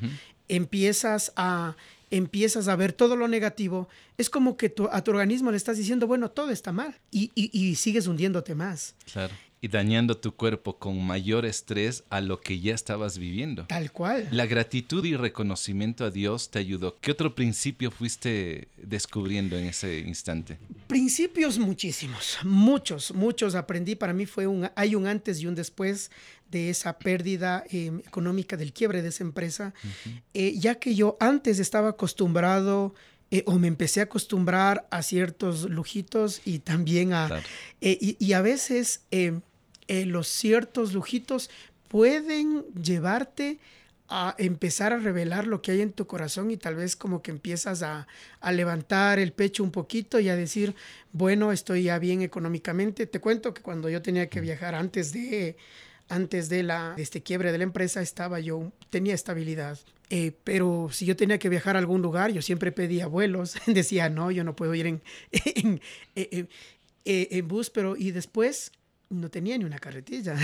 empiezas 0.48 1.32
a 1.36 1.76
empiezas 2.10 2.68
a 2.68 2.76
ver 2.76 2.94
todo 2.94 3.16
lo 3.16 3.28
negativo, 3.28 3.86
es 4.16 4.30
como 4.30 4.56
que 4.56 4.74
a 4.90 5.04
tu 5.04 5.10
organismo 5.10 5.50
le 5.50 5.58
estás 5.58 5.76
diciendo, 5.76 6.06
bueno, 6.06 6.30
todo 6.30 6.50
está 6.50 6.72
mal 6.72 6.98
y, 7.10 7.30
y 7.34 7.74
sigues 7.74 8.06
hundiéndote 8.06 8.54
más. 8.54 8.94
Claro 9.12 9.34
y 9.60 9.68
dañando 9.68 10.16
tu 10.16 10.34
cuerpo 10.34 10.78
con 10.78 11.04
mayor 11.04 11.44
estrés 11.44 12.04
a 12.10 12.20
lo 12.20 12.40
que 12.40 12.60
ya 12.60 12.74
estabas 12.74 13.18
viviendo. 13.18 13.66
Tal 13.66 13.90
cual. 13.92 14.28
La 14.30 14.46
gratitud 14.46 15.04
y 15.04 15.16
reconocimiento 15.16 16.04
a 16.04 16.10
Dios 16.10 16.50
te 16.50 16.58
ayudó. 16.58 16.96
¿Qué 17.00 17.10
otro 17.10 17.34
principio 17.34 17.90
fuiste 17.90 18.68
descubriendo 18.76 19.56
en 19.56 19.66
ese 19.66 20.00
instante? 20.00 20.58
Principios 20.86 21.58
muchísimos, 21.58 22.38
muchos, 22.44 23.12
muchos 23.12 23.54
aprendí. 23.54 23.94
Para 23.94 24.12
mí 24.12 24.26
fue 24.26 24.46
un, 24.46 24.70
hay 24.74 24.94
un 24.94 25.06
antes 25.06 25.40
y 25.40 25.46
un 25.46 25.54
después 25.54 26.10
de 26.50 26.70
esa 26.70 26.98
pérdida 26.98 27.64
em, 27.70 27.98
económica 28.00 28.56
del 28.56 28.72
quiebre 28.72 29.02
de 29.02 29.08
esa 29.08 29.24
empresa, 29.24 29.74
eh, 30.32 30.54
ya 30.56 30.76
que 30.76 30.94
yo 30.94 31.16
antes 31.20 31.58
estaba 31.58 31.90
acostumbrado 31.90 32.94
eh, 33.30 33.42
o 33.46 33.58
me 33.58 33.68
empecé 33.68 34.00
a 34.00 34.04
acostumbrar 34.04 34.88
a 34.90 35.02
ciertos 35.02 35.68
lujitos 35.68 36.40
y 36.46 36.60
también 36.60 37.12
a... 37.12 37.42
Eh, 37.82 37.98
y, 38.00 38.16
y, 38.18 38.32
a 38.32 38.40
veces 38.40 39.02
em, 39.10 39.42
eh, 39.88 40.04
los 40.04 40.28
ciertos 40.28 40.92
lujitos 40.92 41.50
pueden 41.88 42.64
llevarte 42.74 43.58
a 44.08 44.34
empezar 44.38 44.92
a 44.92 44.98
revelar 44.98 45.46
lo 45.46 45.60
que 45.60 45.72
hay 45.72 45.82
en 45.82 45.92
tu 45.92 46.06
corazón 46.06 46.50
y 46.50 46.56
tal 46.56 46.76
vez 46.76 46.96
como 46.96 47.20
que 47.20 47.30
empiezas 47.30 47.82
a, 47.82 48.06
levantar 48.50 49.18
el 49.18 49.32
pecho 49.32 49.62
un 49.62 49.70
poquito 49.70 50.18
y 50.18 50.28
a 50.28 50.36
decir, 50.36 50.74
bueno, 51.12 51.52
estoy 51.52 51.84
ya 51.84 51.98
bien 51.98 52.22
económicamente. 52.22 53.06
Te 53.06 53.20
cuento 53.20 53.52
que 53.52 53.60
cuando 53.60 53.90
yo 53.90 54.00
tenía 54.00 54.28
que 54.28 54.40
viajar 54.40 54.74
antes 54.74 55.12
de, 55.12 55.56
antes 56.08 56.48
de, 56.48 56.62
la, 56.62 56.94
este 56.96 57.22
quiebre 57.22 57.52
de 57.52 57.58
la 57.58 57.64
empresa, 57.64 58.00
estaba 58.00 58.40
yo, 58.40 58.72
tenía 58.88 59.14
estabilidad. 59.14 59.78
Eh, 60.10 60.32
pero 60.42 60.88
si 60.90 61.04
yo 61.04 61.14
tenía 61.14 61.38
que 61.38 61.50
viajar 61.50 61.76
a 61.76 61.78
algún 61.78 62.00
lugar, 62.00 62.30
yo 62.32 62.40
siempre 62.40 62.72
pedía 62.72 63.06
vuelos. 63.06 63.56
Decía, 63.66 64.08
no, 64.08 64.30
yo 64.30 64.42
no 64.42 64.56
puedo 64.56 64.74
ir 64.74 64.86
en, 64.86 65.02
en, 65.32 65.82
en, 66.14 66.48
en 67.04 67.48
bus, 67.48 67.68
pero 67.68 67.94
y 67.94 68.12
después 68.12 68.72
no 69.10 69.30
tenía 69.30 69.56
ni 69.58 69.64
una 69.64 69.78
carretilla. 69.78 70.36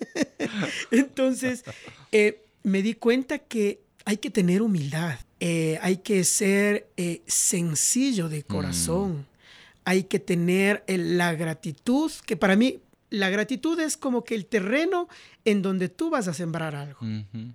Entonces, 0.90 1.64
eh, 2.12 2.42
me 2.62 2.82
di 2.82 2.94
cuenta 2.94 3.38
que 3.38 3.80
hay 4.04 4.18
que 4.18 4.30
tener 4.30 4.62
humildad, 4.62 5.18
eh, 5.40 5.78
hay 5.82 5.98
que 5.98 6.24
ser 6.24 6.88
eh, 6.96 7.22
sencillo 7.26 8.28
de 8.28 8.42
corazón, 8.42 9.18
mm. 9.18 9.24
hay 9.84 10.04
que 10.04 10.18
tener 10.18 10.84
la 10.86 11.34
gratitud, 11.34 12.10
que 12.26 12.36
para 12.36 12.56
mí 12.56 12.80
la 13.10 13.28
gratitud 13.28 13.78
es 13.80 13.96
como 13.96 14.24
que 14.24 14.34
el 14.34 14.46
terreno 14.46 15.08
en 15.44 15.62
donde 15.62 15.88
tú 15.88 16.10
vas 16.10 16.28
a 16.28 16.34
sembrar 16.34 16.76
algo, 16.76 17.00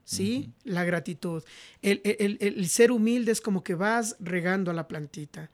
¿sí? 0.04 0.52
La 0.66 0.84
gratitud. 0.84 1.44
El, 1.82 2.02
el, 2.04 2.68
ser 2.68 2.92
humilde 2.92 3.32
es 3.32 3.40
como 3.40 3.64
que 3.64 3.74
vas 3.74 4.18
regando 4.20 4.70
a 4.70 4.74
la 4.74 4.88
plantita 4.90 5.50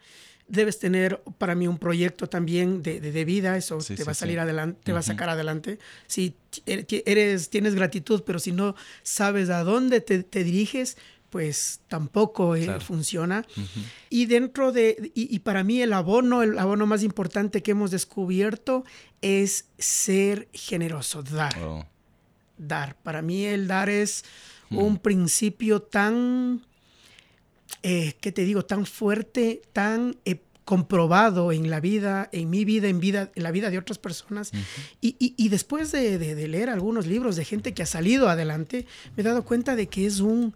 debes 0.52 0.80
tener 0.80 1.22
para 1.38 1.56
mí 1.56 1.68
un 1.68 1.78
proyecto 1.78 2.28
también 2.28 2.84
de, 2.84 3.00
de, 3.00 3.26
vida, 3.26 3.58
eso 3.58 3.78
te 3.80 4.04
va 4.04 4.12
a 4.12 4.16
salir 4.16 4.40
adelante, 4.40 4.80
te 4.84 4.92
va 4.92 5.00
a 5.00 5.04
sacar 5.04 5.30
adelante. 5.30 5.80
Si 6.08 6.36
eres, 6.66 7.50
tienes 7.50 7.74
gratitud, 7.74 8.24
pero 8.26 8.38
si 8.38 8.52
no 8.52 8.76
sabes 9.02 9.50
a 9.50 9.64
dónde 9.64 10.02
te, 10.02 10.24
te 10.24 10.44
diriges, 10.44 10.98
pues 11.30 11.80
tampoco 11.88 12.56
eh, 12.58 12.80
funciona. 12.82 13.46
Y 14.10 14.26
dentro 14.26 14.74
de, 14.74 15.12
y, 15.16 15.40
para 15.40 15.64
mí 15.64 15.82
el 15.82 15.94
abono, 15.94 16.44
el 16.44 16.60
abono 16.60 16.86
más 16.86 17.04
importante 17.04 17.64
que 17.64 17.72
hemos 17.72 17.90
descubierto 17.90 18.84
es 19.22 19.66
ser 19.78 20.50
generoso, 20.52 21.24
dar. 21.24 21.58
Oh. 21.64 21.86
Dar. 22.58 22.96
Para 22.98 23.22
mí 23.22 23.46
el 23.46 23.68
dar 23.68 23.90
es 23.90 24.26
un 24.70 24.98
principio 24.98 25.82
tan 25.82 26.66
eh, 27.84 28.13
¿qué 28.22 28.32
te 28.32 28.44
digo?, 28.46 28.63
tan 28.65 28.86
fuerte, 28.86 29.62
tan 29.74 30.17
eh, 30.26 30.41
comprobado 30.65 31.52
en 31.52 31.70
la 31.70 31.80
vida, 31.80 32.30
en 32.32 32.50
mi 32.50 32.65
vida, 32.65 32.88
en, 32.88 33.00
vida, 33.00 33.32
en 33.36 33.44
la 33.44 33.52
vida 33.52 33.70
de 33.70 33.78
otras 33.78 33.98
personas. 33.98 34.52
y, 35.02 35.50
después 35.50 35.91
de, 35.91 36.17
leer 36.48 36.70
algunos 36.70 37.08
libros 37.08 37.36
de 37.36 37.46
gente 37.46 37.74
que 37.74 37.84
ha 37.84 37.88
salido 37.88 38.30
adelante, 38.30 38.86
me 39.15 39.22
he 39.22 39.26
dado 39.26 39.44
cuenta 39.44 39.76
de 39.76 39.88
que 39.88 40.06
es 40.06 40.20
un, 40.20 40.54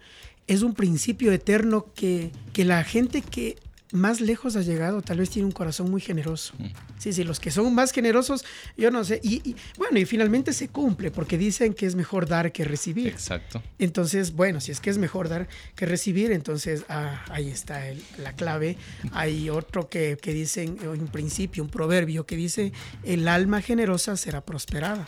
es 0.47 0.61
un 0.61 0.73
principio 0.73 1.31
eterno 1.31 1.88
que, 1.95 2.31
que 2.53 2.63
la 2.65 2.83
gente 2.83 3.21
que 3.21 3.57
más 3.95 4.21
lejos 4.21 4.55
has 4.55 4.65
llegado, 4.65 5.01
tal 5.01 5.17
vez 5.17 5.29
tiene 5.29 5.45
un 5.45 5.51
corazón 5.51 5.89
muy 5.89 6.01
generoso. 6.01 6.53
Sí, 6.97 7.13
sí, 7.13 7.23
los 7.23 7.39
que 7.39 7.51
son 7.51 7.73
más 7.73 7.91
generosos, 7.91 8.45
yo 8.77 8.91
no 8.91 9.03
sé. 9.03 9.19
Y, 9.23 9.55
bueno, 9.77 9.99
y 9.99 10.05
finalmente 10.05 10.53
se 10.53 10.69
cumple, 10.69 11.12
porque 11.12 11.38
dicen 11.38 11.73
que 11.73 11.86
es 11.86 11.95
mejor 11.95 12.27
dar 12.27 12.51
que 12.51 12.63
recibir. 12.63 13.08
Exacto. 13.08 13.62
Entonces, 13.79 14.34
bueno, 14.34 14.62
si 14.62 14.71
es 14.71 14.79
que 14.79 14.89
es 14.89 14.97
mejor 14.97 15.29
dar 15.29 15.47
que 15.75 15.86
recibir, 15.86 16.31
entonces 16.31 16.86
ah, 16.89 17.23
ahí 17.29 17.49
está 17.49 17.81
la 18.17 18.34
clave. 18.34 18.77
Hay 19.12 19.49
otro 19.49 19.89
que, 19.89 20.17
que 20.21 20.34
dicen, 20.34 20.77
un 20.88 21.08
principio, 21.08 21.63
un 21.63 21.69
proverbio 21.69 22.25
que 22.25 22.36
dice, 22.36 22.71
el 23.03 23.27
alma 23.27 23.62
generosa 23.62 24.17
será 24.17 24.41
prosperada. 24.41 25.05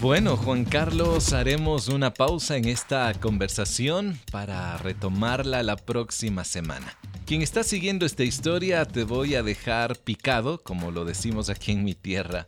Bueno, 0.00 0.36
Juan 0.36 0.64
Carlos, 0.64 1.32
haremos 1.32 1.88
una 1.88 2.12
pausa 2.12 2.56
en 2.56 2.64
esta 2.64 3.12
conversación 3.14 4.18
para 4.32 4.76
retomarla 4.78 5.62
la 5.62 5.76
próxima 5.76 6.44
semana. 6.44 6.96
Quien 7.32 7.40
está 7.40 7.64
siguiendo 7.64 8.04
esta 8.04 8.24
historia 8.24 8.84
te 8.84 9.04
voy 9.04 9.36
a 9.36 9.42
dejar 9.42 9.96
picado, 9.96 10.58
como 10.62 10.90
lo 10.90 11.06
decimos 11.06 11.48
aquí 11.48 11.72
en 11.72 11.82
mi 11.82 11.94
tierra. 11.94 12.46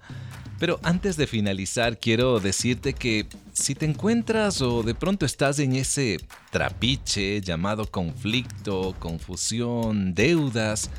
Pero 0.59 0.79
antes 0.83 1.17
de 1.17 1.27
finalizar, 1.27 1.99
quiero 1.99 2.39
decirte 2.39 2.93
que 2.93 3.27
si 3.55 3.75
te 3.75 3.87
encuentras 3.87 4.61
o 4.61 4.83
de 4.83 4.95
pronto 4.95 5.25
estás 5.25 5.59
en 5.59 5.75
ese 5.75 6.19
trapiche 6.51 7.41
llamado 7.41 7.91
conflicto, 7.91 8.95
confusión, 8.99 10.13
deudas, 10.13 10.91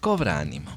cobra 0.00 0.40
ánimo. 0.40 0.70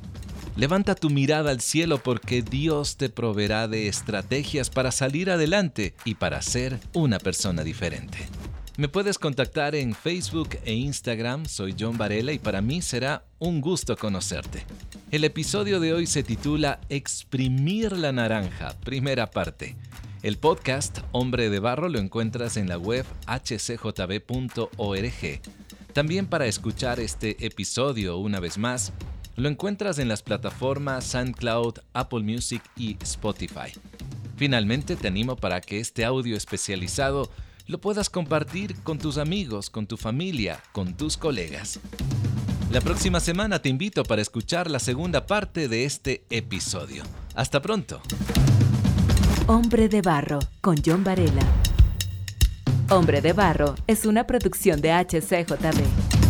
Levanta 0.58 0.96
tu 0.96 1.10
mirada 1.10 1.50
al 1.50 1.62
cielo 1.62 2.04
porque 2.04 2.42
Dios 2.42 2.98
te 2.98 3.08
proveerá 3.08 3.70
de 3.70 3.88
estrategias 3.88 4.70
para 4.70 4.92
salir 4.92 5.32
adelante 5.32 5.94
y 6.04 6.16
para 6.16 6.42
ser 6.42 6.82
una 6.92 7.20
persona 7.20 7.64
diferente. 7.64 8.28
Me 8.76 8.88
puedes 8.88 9.20
contactar 9.20 9.76
en 9.76 9.94
Facebook 9.94 10.58
e 10.66 10.74
Instagram, 10.74 11.46
soy 11.46 11.76
John 11.80 11.96
Varela 11.96 12.32
y 12.34 12.40
para 12.40 12.60
mí 12.60 12.82
será 12.82 13.24
un 13.38 13.62
gusto 13.62 13.96
conocerte. 13.96 14.66
El 15.12 15.24
episodio 15.26 15.80
de 15.80 15.94
hoy 15.94 16.08
se 16.08 16.24
titula 16.24 16.80
Exprimir 16.90 17.92
la 17.92 18.12
naranja, 18.12 18.76
primera 18.84 19.30
parte. 19.30 19.76
El 20.24 20.40
podcast 20.40 21.02
Hombre 21.12 21.52
de 21.52 21.60
Barro 21.60 21.88
lo 21.88 22.00
encuentras 22.00 22.58
en 22.58 22.68
la 22.68 22.80
web 22.80 23.06
hcjb.org. 23.28 24.22
También 25.94 26.26
para 26.26 26.48
escuchar 26.48 27.00
este 27.00 27.46
episodio 27.46 28.18
una 28.18 28.40
vez 28.40 28.58
más, 28.58 28.92
lo 29.36 29.50
encuentras 29.50 30.00
en 30.00 30.08
las 30.08 30.24
plataformas 30.24 31.04
SoundCloud, 31.06 31.76
Apple 31.94 32.24
Music 32.24 32.64
y 32.76 32.98
Spotify. 33.04 33.72
Finalmente 34.36 34.96
te 34.96 35.10
animo 35.10 35.36
para 35.36 35.62
que 35.62 35.80
este 35.80 36.06
audio 36.06 36.36
especializado 36.36 37.30
lo 37.66 37.80
puedas 37.80 38.10
compartir 38.10 38.76
con 38.84 38.98
tus 38.98 39.18
amigos, 39.18 39.70
con 39.70 39.88
tu 39.88 39.98
familia, 39.98 40.62
con 40.72 40.96
tus 40.96 41.18
colegas. 41.18 41.80
La 42.72 42.82
próxima 42.82 43.20
semana 43.20 43.60
te 43.60 43.70
invito 43.70 44.04
para 44.04 44.22
escuchar 44.22 44.70
la 44.70 44.80
segunda 44.80 45.26
parte 45.26 45.68
de 45.68 45.86
este 45.86 46.24
episodio. 46.30 47.04
Hasta 47.36 47.62
pronto. 47.62 48.02
Hombre 49.48 49.90
de 49.90 50.02
Barro 50.02 50.40
con 50.62 50.78
John 50.84 51.04
Varela. 51.04 51.44
Hombre 52.90 53.22
de 53.22 53.34
Barro 53.34 53.76
es 53.88 54.06
una 54.06 54.26
producción 54.26 54.82
de 54.82 54.92
HCJB. 54.92 56.23